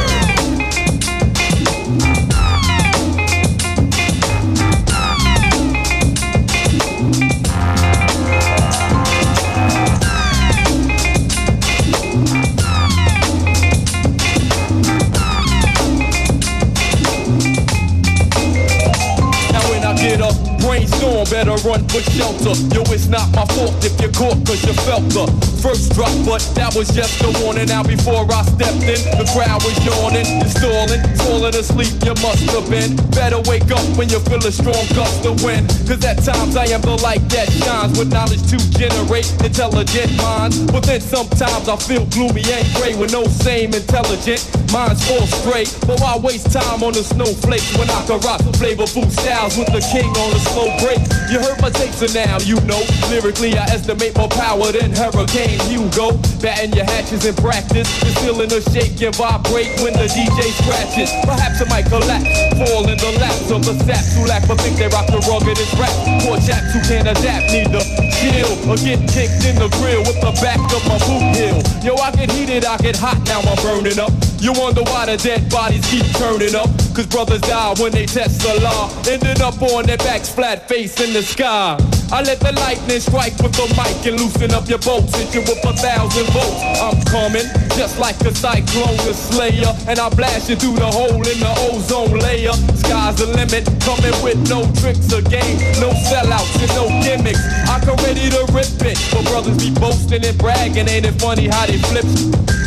Run 21.64 21.88
for 21.90 22.02
shelter. 22.12 22.54
Yo, 22.74 22.84
it's 22.94 23.08
not 23.08 23.28
my 23.34 23.46
fault 23.56 23.74
if 23.84 23.96
you're 24.00 24.12
caught 24.12 24.38
cause 24.46 24.64
you 24.64 24.74
felt 24.86 25.04
the 25.10 25.26
first 25.60 25.94
drop, 25.94 26.12
but 26.26 26.40
that 26.56 26.76
was 26.76 26.90
just 26.94 27.20
a 27.24 27.32
warning. 27.44 27.68
Now 27.68 27.84
before 27.84 28.24
I 28.30 28.44
stepped 28.44 28.84
in, 28.86 29.00
the 29.18 29.28
crowd 29.34 29.64
was 29.64 29.76
yawning, 29.84 30.28
and 30.40 30.50
stalling, 30.50 31.02
falling 31.26 31.56
asleep. 31.56 31.92
You 32.06 32.16
must 32.24 32.44
have 32.54 32.68
been 32.70 32.96
better 33.12 33.42
wake 33.50 33.68
up 33.72 33.84
when 33.98 34.10
you 34.10 34.20
feel 34.30 34.44
a 34.46 34.52
strong 34.52 34.86
gust 34.96 35.26
of 35.26 35.44
wind. 35.44 35.68
Cause 35.88 36.04
at 36.06 36.22
times 36.24 36.56
I 36.56 36.72
am 36.72 36.82
the 36.82 36.96
light 37.02 37.24
that 37.34 37.52
shines 37.52 37.98
with 37.98 38.12
knowledge 38.12 38.44
to 38.52 38.58
generate 38.78 39.28
intelligent 39.44 40.16
minds. 40.18 40.60
But 40.72 40.84
then 40.86 41.02
sometimes 41.02 41.68
I 41.68 41.76
feel 41.76 42.06
gloomy 42.14 42.44
and 42.48 42.68
gray 42.76 42.96
with 42.96 43.12
no 43.12 43.26
same 43.26 43.74
intelligent 43.74 44.44
minds 44.72 45.02
fall 45.08 45.26
stray. 45.28 45.66
But 45.88 46.00
why 46.00 46.18
waste 46.18 46.52
time 46.54 46.84
on 46.84 46.94
the 46.94 47.04
snowflakes 47.04 47.76
when 47.78 47.90
I 47.90 48.06
can 48.06 48.20
rock 48.22 48.42
flavorful 48.60 49.10
styles 49.12 49.58
with 49.58 49.72
the 49.74 49.82
king 49.92 50.10
on 50.14 50.30
the 50.32 50.42
slow 50.52 50.70
break? 50.84 51.02
You 51.32 51.40
heard 51.42 51.49
my 51.58 51.70
takes 51.70 52.02
and 52.02 52.14
now 52.14 52.38
you 52.46 52.60
know. 52.70 52.82
Lyrically, 53.10 53.58
I 53.58 53.66
estimate 53.74 54.16
more 54.18 54.30
power 54.30 54.72
than 54.72 54.92
Hurricane 54.94 55.60
Hugo. 55.66 56.14
Batting 56.42 56.74
your 56.74 56.86
hatches 56.86 57.26
in 57.26 57.36
practice, 57.36 57.90
the 58.02 58.12
ceiling 58.22 58.50
will 58.50 58.62
shake 58.70 59.02
and 59.02 59.16
vibrate 59.16 59.74
when 59.82 59.94
the 59.94 60.06
DJ 60.06 60.54
scratches. 60.62 61.10
Perhaps 61.26 61.62
it 61.62 61.70
might 61.70 61.90
collapse, 61.90 62.30
fall 62.62 62.86
in 62.86 62.98
the 62.98 63.12
laps 63.18 63.50
of 63.50 63.66
the 63.66 63.74
saps 63.84 64.14
who 64.16 64.26
lack 64.30 64.48
but 64.48 64.62
think 64.62 64.78
they 64.78 64.88
rock 64.94 65.08
the 65.08 65.20
ruggedest 65.26 65.74
rap. 65.82 65.94
Poor 66.22 66.38
chaps 66.46 66.70
who 66.72 66.80
can't 66.86 67.10
adapt, 67.10 67.50
neither 67.50 67.82
chill 68.22 68.52
or 68.70 68.78
get 68.78 69.02
kicked 69.10 69.42
in 69.50 69.58
the 69.58 69.70
grill 69.82 70.06
with 70.06 70.20
the 70.22 70.34
back 70.44 70.62
of 70.70 70.82
my 70.86 71.00
boot 71.08 71.26
heel. 71.34 71.60
Yo, 71.82 71.96
I 71.98 72.12
get 72.12 72.32
heated, 72.32 72.66
I 72.66 72.78
get 72.78 72.96
hot, 72.96 73.18
now 73.26 73.42
I'm 73.42 73.58
burning 73.64 73.98
up. 73.98 74.14
You 74.40 74.54
wonder 74.54 74.84
why 74.84 75.06
the 75.08 75.18
dead 75.18 75.50
bodies 75.50 75.84
keep 75.90 76.06
turning 76.16 76.56
up. 76.56 76.70
Cause 76.96 77.08
brothers 77.08 77.42
die 77.42 77.74
when 77.80 77.92
they 77.92 78.06
test 78.06 78.42
the 78.42 78.60
law. 78.62 78.92
Ending 79.08 79.42
up 79.42 79.62
on 79.62 79.86
their 79.86 79.98
backs, 79.98 80.30
flat 80.30 80.68
face 80.68 81.00
in 81.02 81.14
the 81.14 81.24
sky. 81.24 81.39
I 81.42 82.20
let 82.26 82.42
the 82.44 82.52
lightning 82.52 83.00
strike 83.00 83.32
with 83.40 83.56
the 83.56 83.64
mic 83.80 84.04
and 84.04 84.20
loosen 84.20 84.52
up 84.52 84.68
your 84.68 84.80
bolts. 84.80 85.16
Hit 85.16 85.32
you 85.32 85.40
with 85.48 85.64
a 85.64 85.72
thousand 85.72 86.28
volts. 86.36 86.60
I'm 86.84 87.00
coming, 87.08 87.48
just 87.80 87.96
like 87.96 88.20
a 88.28 88.36
cyclone, 88.36 89.00
a 89.08 89.16
slayer. 89.16 89.72
And 89.88 90.00
I 90.00 90.10
blast 90.10 90.50
you 90.50 90.58
through 90.58 90.76
the 90.84 90.92
hole 90.92 91.24
in 91.24 91.40
the 91.40 91.54
ozone 91.72 92.20
layer. 92.20 92.52
Sky's 92.76 93.24
the 93.24 93.32
limit, 93.32 93.64
coming 93.88 94.12
with 94.20 94.36
no 94.52 94.68
tricks 94.84 95.08
or 95.16 95.24
games, 95.32 95.64
No 95.80 95.96
sellouts 96.12 96.60
and 96.60 96.74
no 96.76 96.92
gimmicks. 97.00 97.40
I 97.72 97.80
come 97.88 97.96
ready 98.04 98.28
to 98.36 98.44
rip 98.52 98.68
it. 98.84 99.00
But 99.16 99.24
brothers 99.32 99.64
be 99.64 99.72
boasting 99.72 100.26
and 100.26 100.36
bragging. 100.36 100.92
Ain't 100.92 101.08
it 101.08 101.16
funny 101.24 101.48
how 101.48 101.72
they 101.72 101.80
flip? 101.88 102.04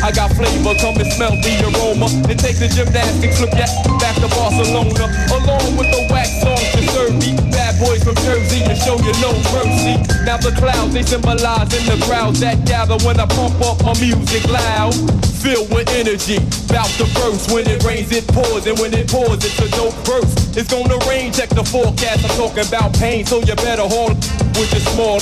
I 0.01 0.09
got 0.09 0.33
flavor, 0.33 0.73
come 0.81 0.97
and 0.97 1.13
smell 1.13 1.37
the 1.45 1.53
aroma. 1.69 2.09
And 2.25 2.39
take 2.41 2.57
the 2.57 2.73
gymnastics, 2.73 3.37
flip 3.37 3.53
that 3.53 3.69
back 4.01 4.17
to 4.17 4.29
Barcelona. 4.33 5.05
Along 5.29 5.77
with 5.77 5.93
the 5.93 6.09
wax 6.09 6.41
songs 6.41 6.65
to 6.73 6.81
serve 6.89 7.13
me. 7.21 7.42
Boys 7.83 8.01
from 8.01 8.15
Jersey 8.23 8.63
and 8.63 8.77
show 8.77 8.95
you 8.95 9.11
no 9.19 9.35
mercy. 9.51 9.99
Now 10.23 10.37
the 10.37 10.55
clouds, 10.55 10.93
they 10.93 11.03
symbolize 11.03 11.67
in 11.75 11.83
the 11.83 11.99
crowds 12.05 12.39
that 12.39 12.65
gather 12.65 12.95
when 13.03 13.19
I 13.19 13.25
pump 13.25 13.59
up 13.59 13.83
my 13.83 13.93
music 13.99 14.47
loud. 14.47 14.95
Filled 15.43 15.67
with 15.69 15.89
energy, 15.89 16.39
bout 16.71 16.87
to 16.95 17.05
burst. 17.19 17.51
When 17.51 17.67
it 17.67 17.83
rains, 17.83 18.09
it 18.13 18.25
pours, 18.27 18.65
and 18.67 18.79
when 18.79 18.93
it 18.93 19.11
pours, 19.11 19.43
it's 19.43 19.59
a 19.59 19.67
dope 19.75 19.99
burst. 20.05 20.55
It's 20.55 20.71
gonna 20.71 20.97
rain, 21.09 21.33
check 21.33 21.49
the 21.49 21.63
forecast. 21.63 22.23
I'm 22.23 22.31
talking 22.39 22.65
about 22.65 22.93
pain, 22.95 23.25
so 23.25 23.41
you 23.41 23.55
better 23.55 23.83
hold 23.83 24.15
with 24.55 24.71
your 24.71 24.83
small 24.95 25.19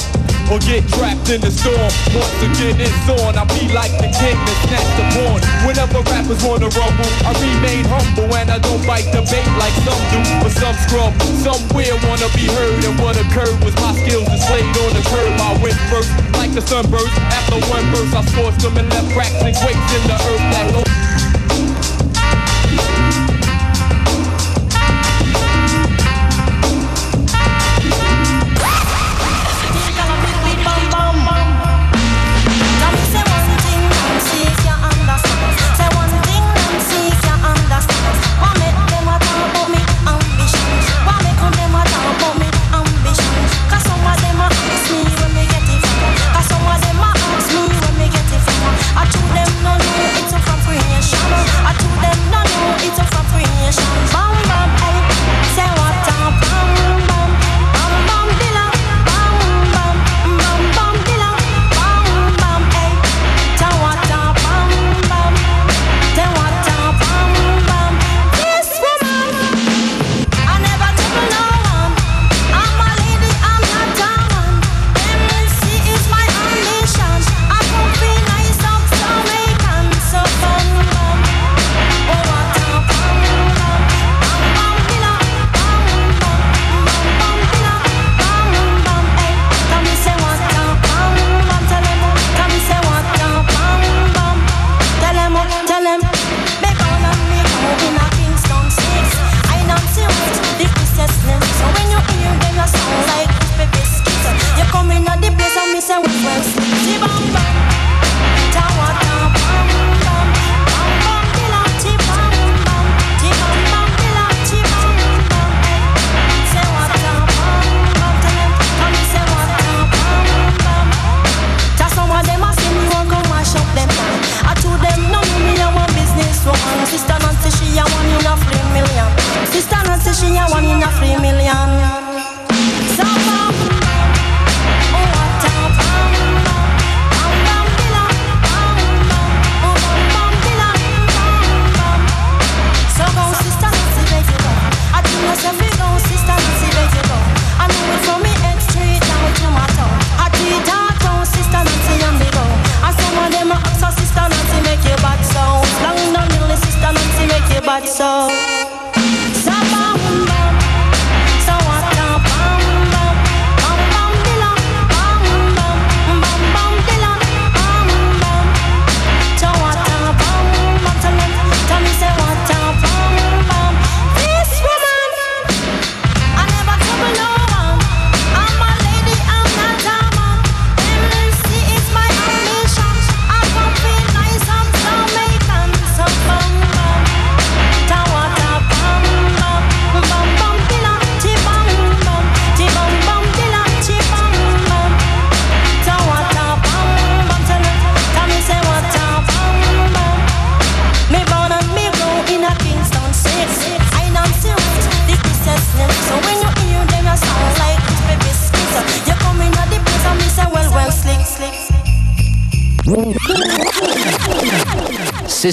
or 0.49 0.60
get 0.63 0.88
trapped 0.95 1.30
in 1.30 1.41
the 1.41 1.51
storm. 1.51 1.91
Once 2.15 2.39
again, 2.41 2.80
it's 2.80 3.08
on. 3.21 3.38
I 3.38 3.43
be 3.54 3.67
like 3.75 3.91
the 3.99 4.10
king 4.10 4.38
that 4.38 4.58
snatched 4.65 4.95
the 4.97 5.06
pawn. 5.13 5.39
Whenever 5.67 5.99
rappers 6.08 6.41
wanna 6.41 6.69
rumble, 6.73 7.12
I 7.27 7.32
remain 7.38 7.84
humble 7.86 8.32
and 8.34 8.49
I 8.49 8.58
don't 8.60 8.84
bite 8.88 9.10
the 9.12 9.21
bait 9.27 9.49
like 9.60 9.75
some 9.86 10.01
do. 10.10 10.19
But 10.41 10.54
some 10.56 10.77
scrub 10.88 11.13
somewhere 11.43 11.95
wanna 12.08 12.30
be 12.34 12.47
heard, 12.47 12.82
and 12.86 12.95
what 12.97 13.19
occurred 13.19 13.58
was 13.62 13.75
my 13.84 13.93
skills 14.01 14.25
displayed 14.32 14.71
on 14.82 14.91
the 14.95 15.04
curb. 15.12 15.34
I 15.41 15.58
went 15.62 15.77
first, 15.91 16.12
like 16.39 16.54
the 16.56 16.62
sunburst. 16.62 17.13
After 17.36 17.60
one 17.69 17.86
verse, 17.93 18.13
I 18.15 18.21
scorched 18.32 18.62
them 18.62 18.77
and 18.77 18.89
left 18.89 19.12
cracks 19.13 19.41
and 19.43 19.56
quakes 19.56 19.89
in 19.93 20.04
the 20.08 20.17
earth 20.17 20.45
that 20.56 21.01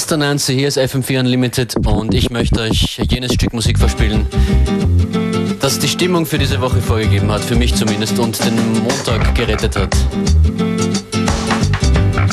Mr. 0.08 0.16
Nancy, 0.16 0.54
hier 0.54 0.68
ist 0.68 0.78
FM4 0.78 1.20
Unlimited 1.20 1.86
und 1.86 2.14
ich 2.14 2.30
möchte 2.30 2.60
euch 2.60 2.98
jenes 3.10 3.34
Stück 3.34 3.52
Musik 3.52 3.78
verspielen, 3.78 4.26
das 5.60 5.78
die 5.80 5.88
Stimmung 5.88 6.24
für 6.24 6.38
diese 6.38 6.62
Woche 6.62 6.80
vorgegeben 6.80 7.30
hat, 7.30 7.42
für 7.42 7.56
mich 7.56 7.74
zumindest, 7.74 8.18
und 8.18 8.42
den 8.42 8.54
Montag 8.82 9.34
gerettet 9.34 9.76
hat. 9.76 9.94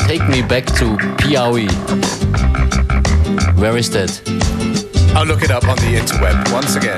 Take 0.08 0.24
me 0.24 0.42
back 0.42 0.64
to 0.78 0.96
Piaui. 1.18 1.68
Where 3.56 3.78
is 3.78 3.90
that? 3.90 4.22
I'll 5.14 5.26
look 5.26 5.42
it 5.42 5.50
up 5.50 5.68
on 5.68 5.76
the 5.76 5.96
interweb 5.96 6.50
once 6.50 6.76
again. 6.76 6.96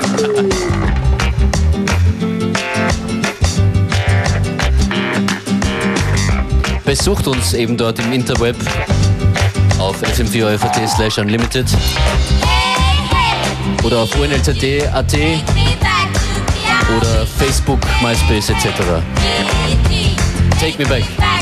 besucht 6.85 7.27
uns 7.27 7.53
eben 7.53 7.77
dort 7.77 7.99
im 7.99 8.11
Interweb 8.13 8.55
fm4.at 10.01 10.89
slash 10.89 11.17
unlimited 11.17 11.67
oder 13.83 13.99
auf 13.99 14.15
unlzd.at 14.15 15.13
oder 16.97 17.25
Facebook, 17.25 17.79
MySpace 18.01 18.49
etc. 18.49 19.01
Take 20.59 20.77
me 20.77 20.85
back. 20.85 21.38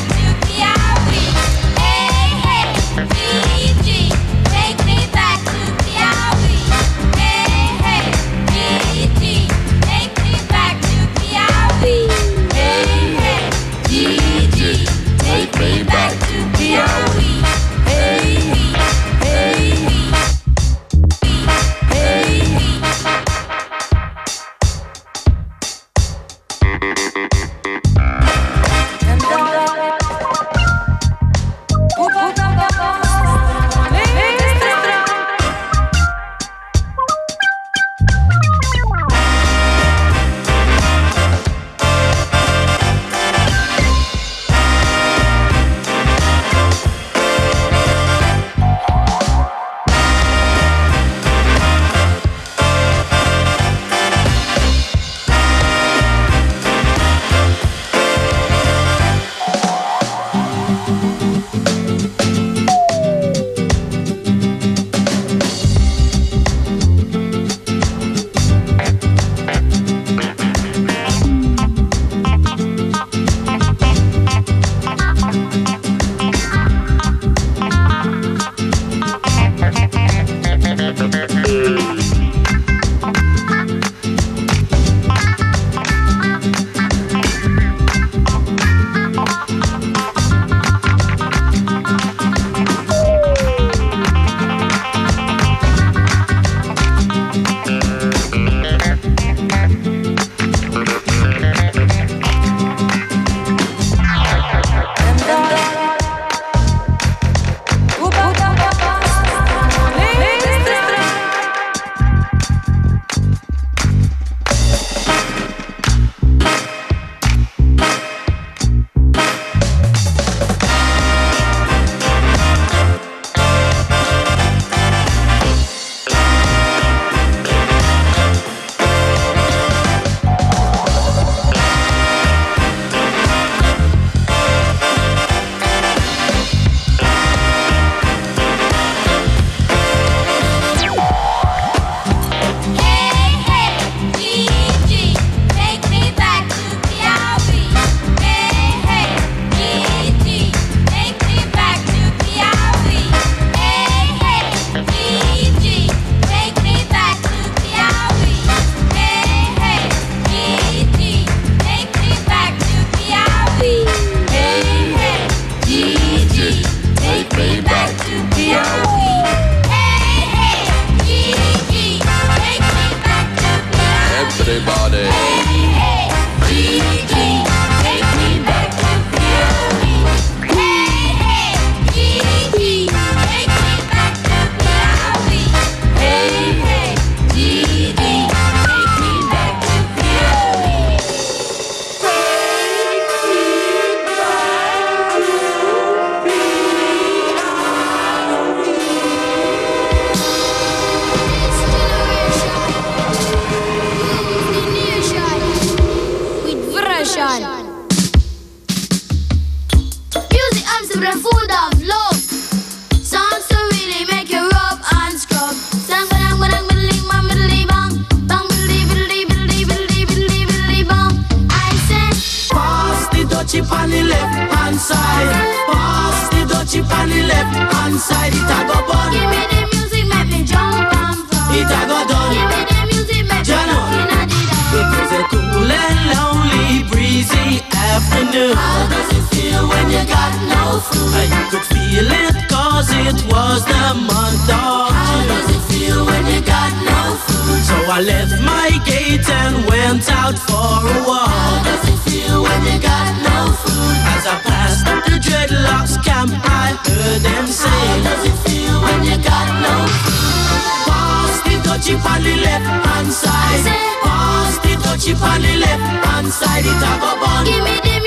do. 238.37 238.53
How 238.53 238.85
does 238.93 239.09
it 239.17 239.25
feel 239.33 239.61
when 239.71 239.85
you 239.89 240.03
got 240.05 240.33
no 240.53 240.63
food? 240.87 241.13
I 241.21 241.25
could 241.51 241.65
feel 241.73 242.07
it 242.23 242.35
cause 242.53 242.89
it 243.05 243.17
was 243.33 243.59
the 243.65 243.85
month 244.09 244.49
of 244.49 244.93
How 244.93 245.05
June. 245.09 245.27
does 245.33 245.49
it 245.57 245.63
feel 245.71 245.99
when 246.09 246.23
you 246.33 246.41
got 246.55 246.71
no 246.91 246.99
food? 247.25 247.61
So 247.69 247.77
I 247.97 247.99
left 248.11 248.35
my 248.53 248.69
gate 248.85 249.27
and 249.41 249.55
went 249.71 250.05
out 250.21 250.37
for 250.47 250.69
a 250.93 250.97
walk. 251.07 251.29
How 251.33 251.63
does 251.67 251.83
it 251.93 251.99
feel 252.07 252.37
when 252.45 252.61
you 252.69 252.77
got 252.91 253.07
no 253.29 253.37
food? 253.61 253.97
As 254.13 254.23
I 254.33 254.35
passed 254.49 254.83
the 254.85 255.17
dreadlocks 255.25 255.95
camp, 256.07 256.31
I 256.63 256.67
heard 256.85 257.21
them 257.27 257.45
say. 257.61 257.81
How 257.89 258.05
does 258.07 258.23
it 258.31 258.37
feel 258.45 258.77
when 258.85 258.99
you 259.09 259.17
got 259.31 259.47
no 259.65 259.75
food? 260.05 260.61
Pass 260.89 261.35
the 261.45 261.55
dutchie 261.65 261.97
on 262.11 262.19
the 262.27 262.35
left 262.45 262.67
hand 262.85 263.11
side. 263.21 263.65
Pass 264.05 264.53
the 264.63 264.73
dutchie 264.83 265.15
on 265.31 265.41
the 265.41 265.53
left 265.63 265.85
hand 266.05 266.29
side. 266.39 266.65
It 266.71 266.85
a 266.89 266.93
go 267.01 267.11
bun. 267.21 267.45
Give 267.49 267.63
me 267.67 267.75
the 267.87 268.06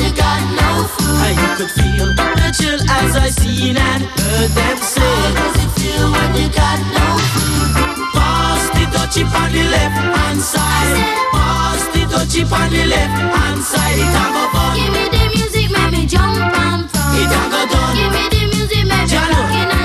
you 0.00 0.10
got 0.16 0.40
no 0.56 0.68
food. 0.88 1.20
I 1.20 1.32
could 1.56 1.70
feel 1.70 2.08
the 2.16 2.48
chill 2.56 2.80
as 2.88 3.16
I 3.16 3.28
seen 3.28 3.76
and 3.76 4.02
heard 4.04 4.50
them 4.56 4.78
say. 4.78 5.00
How 5.00 5.30
does 5.36 5.56
it 5.64 5.70
feel 5.78 6.06
when 6.10 6.30
you 6.40 6.48
got 6.48 6.78
no 6.96 7.06
food? 7.32 7.70
Pass 8.16 8.62
the 8.74 8.84
dutchie 8.94 9.24
on 9.28 9.48
the 9.52 9.64
left 9.74 9.96
hand 10.16 10.40
side. 10.40 10.96
Pass 11.32 11.82
the 11.92 12.02
dutchie 12.12 12.44
on 12.48 12.68
the 12.72 12.84
left 12.86 13.16
hand 13.34 13.62
side. 13.62 13.98
It 13.98 14.16
a 14.22 14.24
go 14.34 14.44
fun. 14.52 14.72
Give 14.78 14.90
me 14.96 15.04
the 15.14 15.22
music, 15.36 15.68
make 15.70 15.92
me 15.92 16.02
jump 16.06 16.38
and 16.40 16.90
fun. 16.90 17.10
It 17.20 17.30
a 17.30 17.42
go 17.52 17.60
done. 17.72 17.94
Give 17.96 18.10
me 18.16 18.24
the 18.34 18.42
music, 18.56 18.84
make 18.88 19.04
me 19.04 19.12
jump 19.12 19.79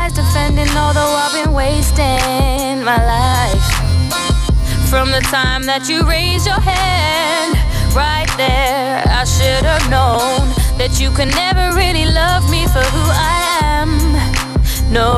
lies 0.00 0.12
defending, 0.12 0.68
although 0.76 1.12
I've 1.22 1.32
been 1.32 1.52
wasting 1.52 2.84
my 2.90 3.00
life. 3.16 3.66
From 4.88 5.10
the 5.10 5.20
time 5.38 5.62
that 5.66 5.88
you 5.88 5.98
raised 6.08 6.46
your 6.46 6.62
hand, 6.74 7.52
right 7.94 8.30
there, 8.36 9.04
I 9.20 9.24
should 9.24 9.64
have 9.72 9.84
known 9.94 10.48
that 10.80 10.92
you 11.00 11.10
could 11.16 11.32
never 11.44 11.76
really 11.76 12.06
love 12.06 12.42
me 12.50 12.62
for 12.74 12.84
who 12.94 13.04
I 13.12 13.40
am. 13.76 13.90
No, 14.90 15.12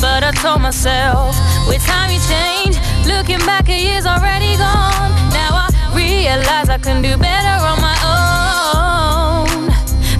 but 0.00 0.20
I 0.24 0.32
told 0.42 0.60
myself, 0.62 1.36
with 1.68 1.84
time 1.86 2.10
you 2.10 2.20
change, 2.34 2.76
looking 3.06 3.42
back, 3.50 3.68
a 3.68 3.78
year's 3.86 4.06
already 4.06 4.56
gone. 4.56 5.10
Now 5.38 5.50
I 5.64 5.68
realize 5.94 6.68
I 6.68 6.78
can 6.78 7.02
do 7.02 7.12
better 7.16 7.56
on 7.70 7.78
my 7.88 7.98
own, 8.16 9.68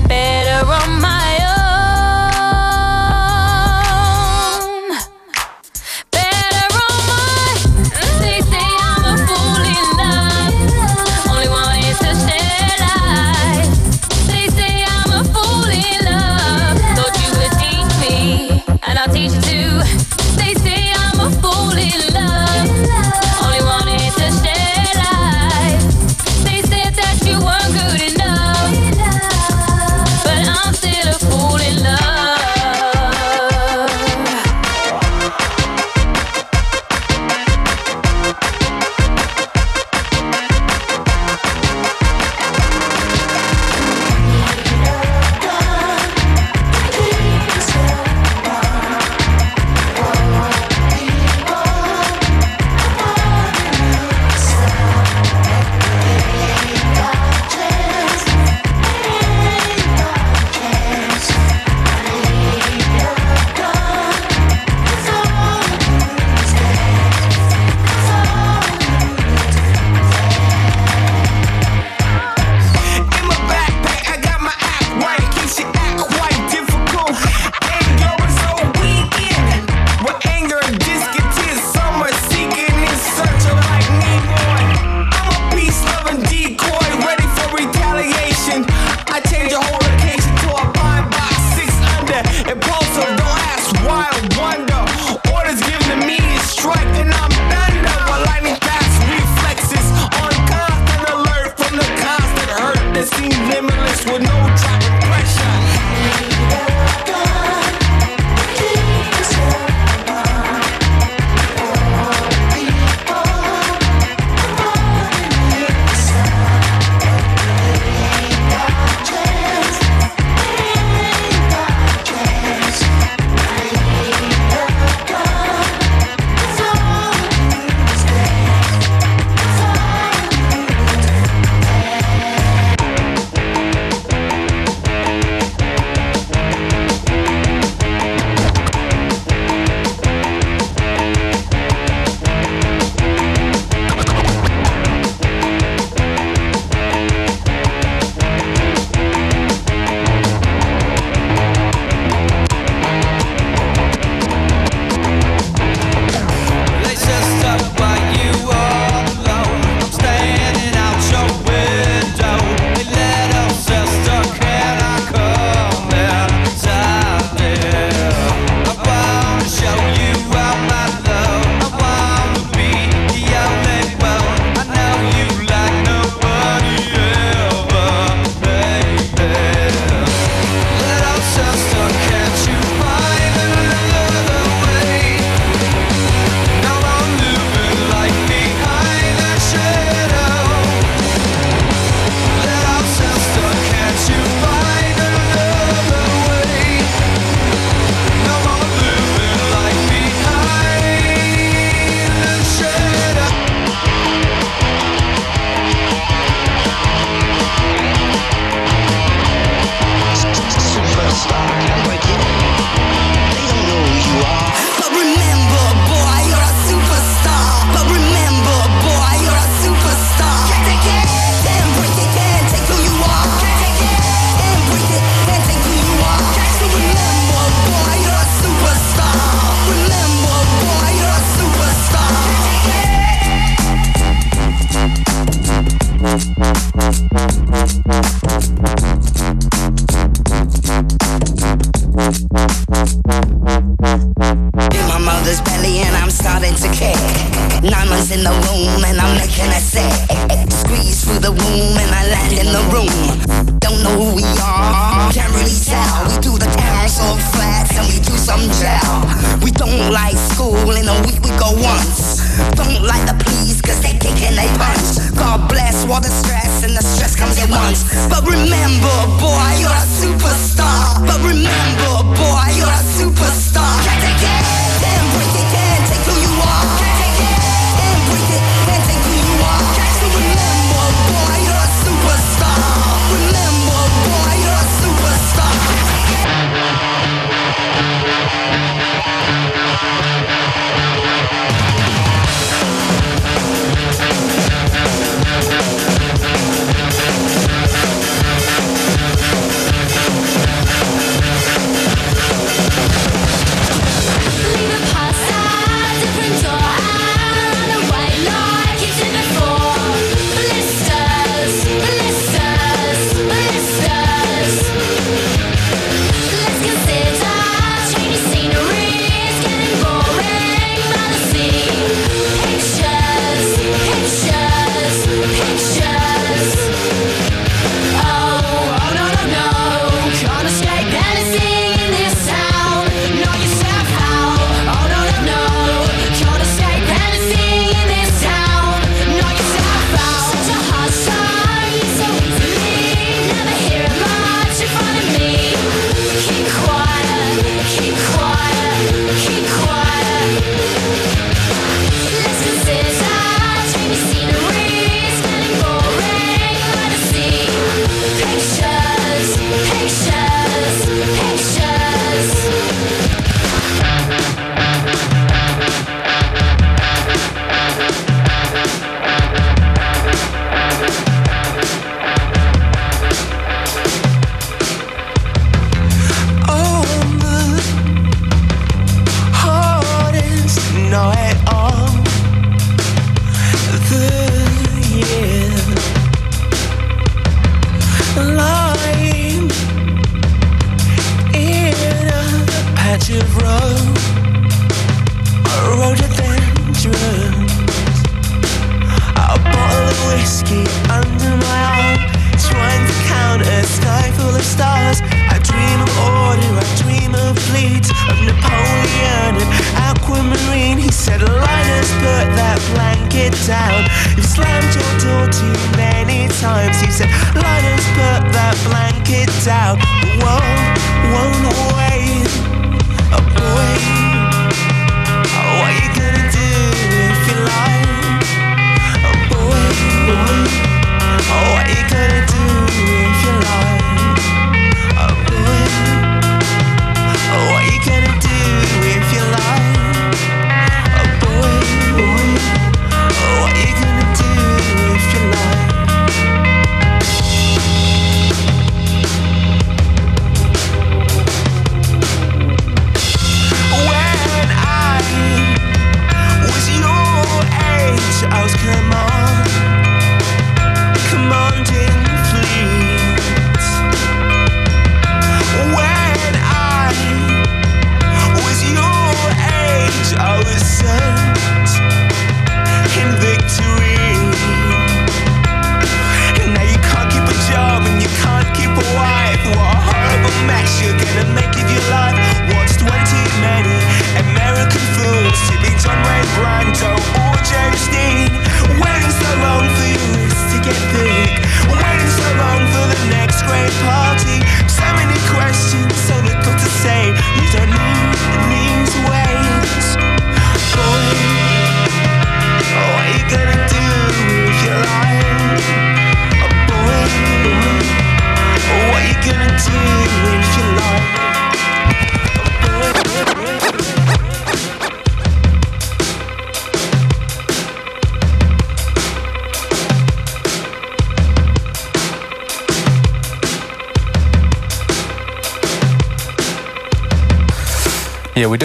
better 0.09 0.61
on 0.81 1.01
my 1.01 1.26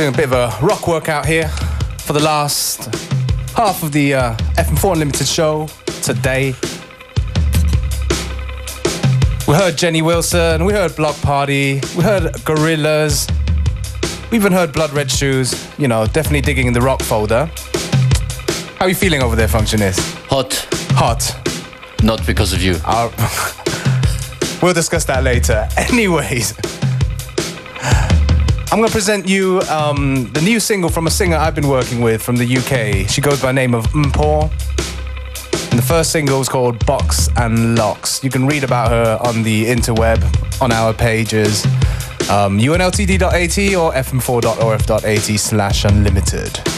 doing 0.02 0.14
a 0.16 0.18
bit 0.18 0.26
of 0.26 0.34
a 0.34 0.66
rock 0.66 0.88
workout 0.88 1.28
here 1.28 1.48
for 2.00 2.14
the 2.14 2.20
last 2.20 2.86
half 3.56 3.84
of 3.84 3.92
the 3.92 4.16
uh, 4.16 4.36
FM4 4.58 4.94
Unlimited 4.94 5.28
show 5.28 5.68
today. 6.02 6.56
We 9.48 9.54
heard 9.54 9.78
Jenny 9.78 10.02
Wilson, 10.02 10.66
we 10.66 10.74
heard 10.74 10.96
Bloc 10.96 11.16
Party, 11.22 11.82
we 11.96 12.04
heard 12.04 12.24
Gorillaz, 12.48 13.30
we 14.32 14.38
even 14.38 14.52
heard 14.52 14.74
Blood 14.74 14.92
Red 14.92 15.12
Shoes. 15.12 15.68
You 15.78 15.88
know, 15.88 16.08
definitely 16.08 16.42
digging 16.42 16.66
in 16.66 16.74
the 16.74 16.82
rock 16.82 17.04
folder. 17.04 17.46
How 18.78 18.86
are 18.86 18.90
you 18.90 18.96
feeling 18.96 19.22
over 19.22 19.36
there, 19.36 19.48
Functionist? 19.48 20.00
Hot. 20.30 20.68
Hot. 20.94 22.02
Not 22.02 22.26
because 22.26 22.54
of 22.54 22.64
you. 22.64 22.78
Our 22.86 23.12
we'll 24.64 24.74
discuss 24.74 25.06
that 25.06 25.22
later. 25.24 25.68
Anyways. 25.78 26.71
I'm 28.72 28.78
going 28.78 28.88
to 28.88 28.94
present 28.94 29.28
you 29.28 29.60
um, 29.70 30.32
the 30.32 30.40
new 30.40 30.62
single 30.62 30.90
from 30.90 31.06
a 31.06 31.12
singer 31.12 31.36
I've 31.36 31.54
been 31.54 31.68
working 31.68 32.00
with 32.00 32.22
from 32.22 32.38
the 32.38 32.46
UK. 32.58 33.10
She 33.10 33.20
goes 33.20 33.42
by 33.42 33.50
the 33.50 33.54
name 33.54 33.76
of 33.76 33.86
Mpo. 33.88 34.44
And 35.72 35.78
the 35.78 35.84
first 35.86 36.14
single 36.14 36.40
is 36.40 36.48
called 36.48 36.86
Box 36.86 37.28
and 37.36 37.78
Locks. 37.78 38.24
You 38.24 38.30
can 38.30 38.48
read 38.48 38.64
about 38.64 38.90
her 38.90 39.20
on 39.28 39.44
the 39.44 39.66
interweb, 39.66 40.24
on 40.62 40.72
our 40.72 40.94
pages, 40.94 41.66
um, 42.30 42.60
unltd.at 42.60 43.76
or 43.76 43.92
fm4.orf.at 43.92 45.40
slash 45.40 45.84
unlimited. 45.84 46.71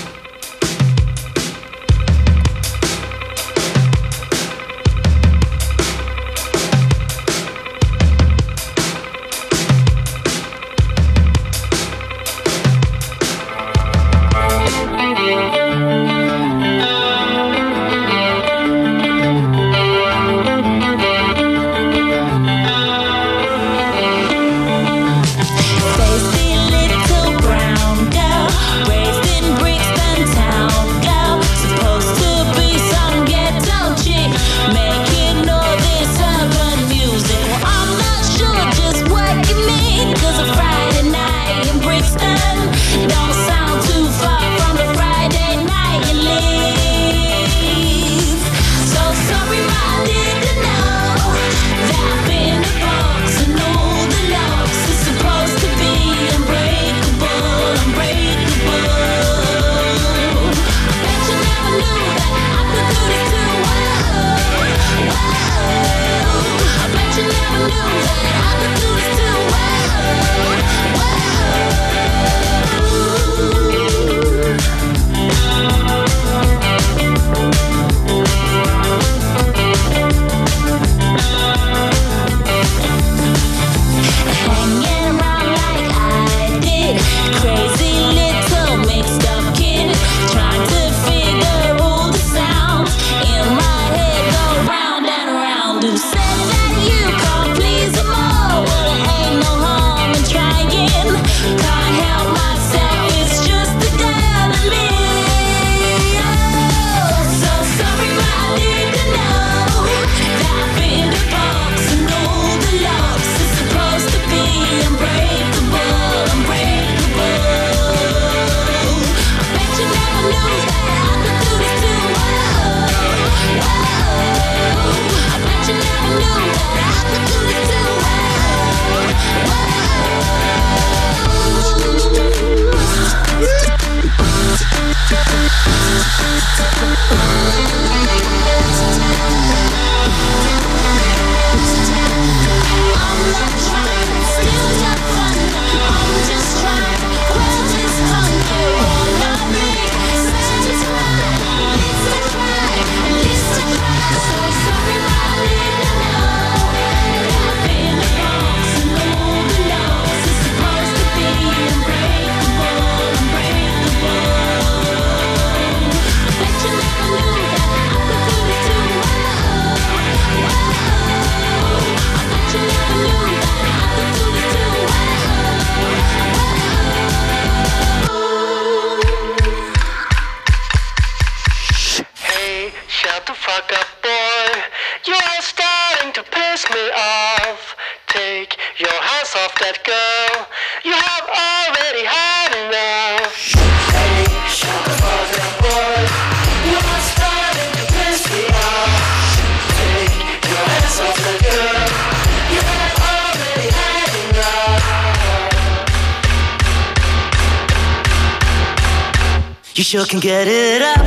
You 209.75 209.83
sure 209.83 210.05
can 210.05 210.19
get 210.19 210.47
it 210.47 210.83
up. 210.83 210.99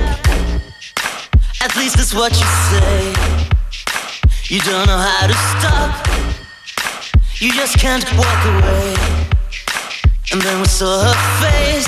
At 1.62 1.76
least 1.76 1.98
that's 1.98 2.12
what 2.12 2.32
you 2.32 2.46
say. 2.66 3.14
You 4.48 4.60
don't 4.62 4.88
know 4.88 4.98
how 4.98 5.28
to 5.28 5.34
stop. 5.54 6.06
You 7.38 7.52
just 7.52 7.78
can't 7.78 8.04
walk 8.18 8.44
away. 8.44 8.96
And 10.32 10.42
then 10.42 10.58
we 10.58 10.66
saw 10.66 10.98
her 10.98 11.14
face. 11.38 11.86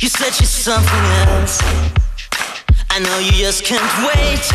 You 0.00 0.08
said 0.08 0.32
she's 0.34 0.48
something 0.48 1.04
else. 1.26 1.58
I 2.90 3.00
know 3.00 3.18
you 3.18 3.32
just 3.32 3.64
can't 3.64 3.90
wait. 4.06 4.46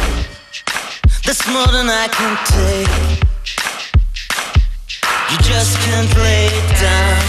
That's 1.26 1.46
more 1.50 1.68
than 1.76 1.89
I 1.89 2.08
can 2.08 2.38
take. 2.56 3.26
You 5.30 5.38
just 5.43 5.78
can't 5.80 6.16
lay 6.16 6.46
it 6.46 6.80
down. 6.80 7.20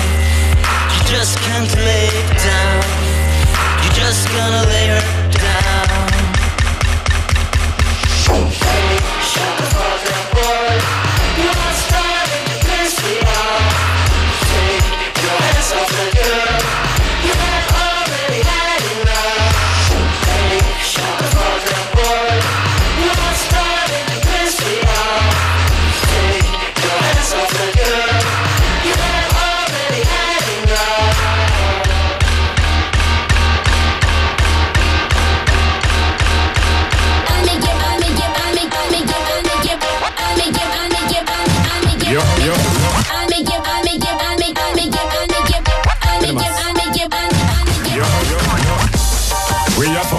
You 0.94 1.00
just 1.10 1.36
can't 1.40 1.74
lay 1.74 2.06
it 2.06 2.38
down 2.44 3.15
just 3.96 4.28
gonna 4.28 4.62
lay 4.68 4.88
her 4.88 5.30
down. 5.30 6.06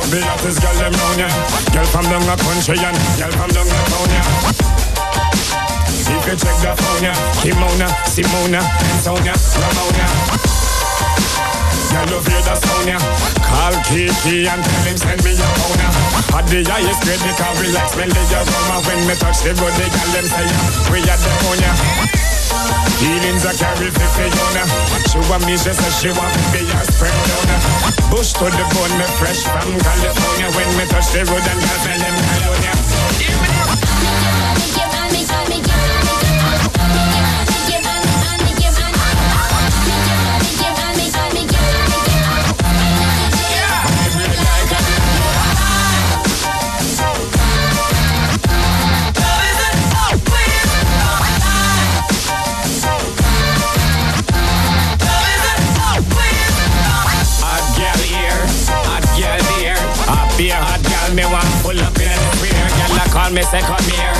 The 0.09 0.21
hottest 0.23 0.61
girl 0.61 0.75
them 0.79 0.93
round 0.93 1.19
ya. 1.19 1.29
Girl 1.73 1.87
from 1.91 2.05
down 2.07 2.23
a 2.23 2.35
country 2.39 2.79
and 2.79 2.97
girl 3.19 3.31
from 3.35 3.49
down 3.51 3.67
a 3.67 3.79
town 3.91 4.09
ya. 4.13 4.23
If 5.97 6.07
you 6.07 6.35
check 6.39 6.57
the 6.63 6.71
phone 6.75 7.03
ya, 7.03 7.13
Kimona, 7.43 7.87
Simona, 8.07 8.61
Antonia, 8.95 9.35
Ramona. 9.35 10.07
Girl, 11.91 12.07
you 12.07 12.19
hear 12.23 12.41
the 12.43 12.55
sound 12.55 12.87
ya. 12.87 12.97
Call 13.43 13.75
Kiki 13.87 14.47
and 14.47 14.63
tell 14.63 14.83
him 14.87 14.97
send 14.97 15.19
me 15.23 15.31
your 15.35 15.51
phone 15.59 15.79
ya. 15.79 15.89
At 16.39 16.45
the 16.47 16.63
highest 16.63 17.01
grade, 17.03 17.23
me 17.23 17.31
can 17.35 17.53
relax 17.59 17.95
when 17.95 18.09
the 18.09 18.23
aroma 18.31 18.77
when 18.87 18.99
me 19.07 19.15
touch 19.15 19.43
the 19.43 19.51
the 19.55 19.85
girl 19.91 20.09
them 20.15 20.27
say 20.27 20.47
we 20.91 20.99
are 21.03 21.19
the 21.19 21.31
phone 21.43 21.59
ya. 21.59 22.26
Feelings 22.97 23.45
I 23.45 23.53
carry 23.53 23.89
for 23.91 24.09
Fiona 24.15 24.63
She 25.09 25.19
want 25.29 25.45
me, 25.45 25.57
she 25.57 25.71
say 25.73 25.91
she 25.99 26.09
want 26.15 26.31
me 26.31 26.43
be 26.53 26.61
her 26.71 26.85
spring 26.87 27.17
donor 27.27 27.59
Bush 28.09 28.33
to 28.39 28.45
the 28.45 28.65
bone, 28.71 28.95
me 28.97 29.07
fresh 29.19 29.43
from 29.43 29.75
California. 29.79 30.47
When 30.55 30.69
me 30.77 30.85
touch 30.87 31.11
the 31.11 31.25
road 31.27 31.43
and 31.43 31.59
girls 31.59 31.83
tell 31.83 31.99
them 31.99 32.15
California 32.23 33.86
Call 63.17 63.33
me 63.33 63.41
say 63.41 63.65
come 63.65 63.81
here. 63.89 64.13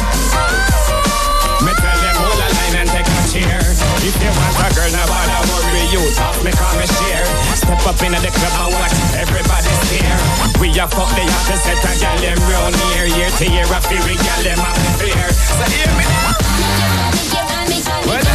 Me 1.62 1.70
tell 1.78 1.98
them 2.02 2.18
hold 2.18 2.34
a 2.34 2.50
line 2.50 2.82
and 2.82 2.90
take 2.90 3.06
a 3.06 3.22
cheer. 3.30 3.62
If 4.02 4.18
you 4.18 4.32
want 4.34 4.58
a 4.58 4.74
girl, 4.74 4.90
now 4.90 5.06
bother 5.06 5.38
worry 5.54 5.86
you. 5.94 6.02
Talk 6.18 6.34
me, 6.42 6.50
call 6.50 6.74
me 6.82 6.90
share. 6.98 7.30
Step 7.54 7.78
up 7.86 8.02
in 8.02 8.18
the 8.18 8.32
club 8.34 8.58
I 8.58 8.74
watch 8.74 8.98
everybody's 9.14 9.82
here. 9.94 10.18
We 10.58 10.74
a 10.82 10.90
fuck 10.90 11.14
the 11.14 11.22
artist, 11.30 11.62
set 11.62 11.78
a 11.78 11.94
gal 12.02 12.18
them 12.26 12.42
real 12.50 12.74
near. 12.74 13.06
Year 13.06 13.30
to 13.38 13.46
year, 13.46 13.70
I 13.70 13.80
feel 13.86 14.02
we 14.02 14.18
gal 14.18 14.42
them 14.42 14.66
up 14.66 14.74
in. 15.06 15.14
So 15.14 15.66
hear 15.70 15.94
me 15.94 16.02
now. 16.10 16.34
Well, 18.10 18.26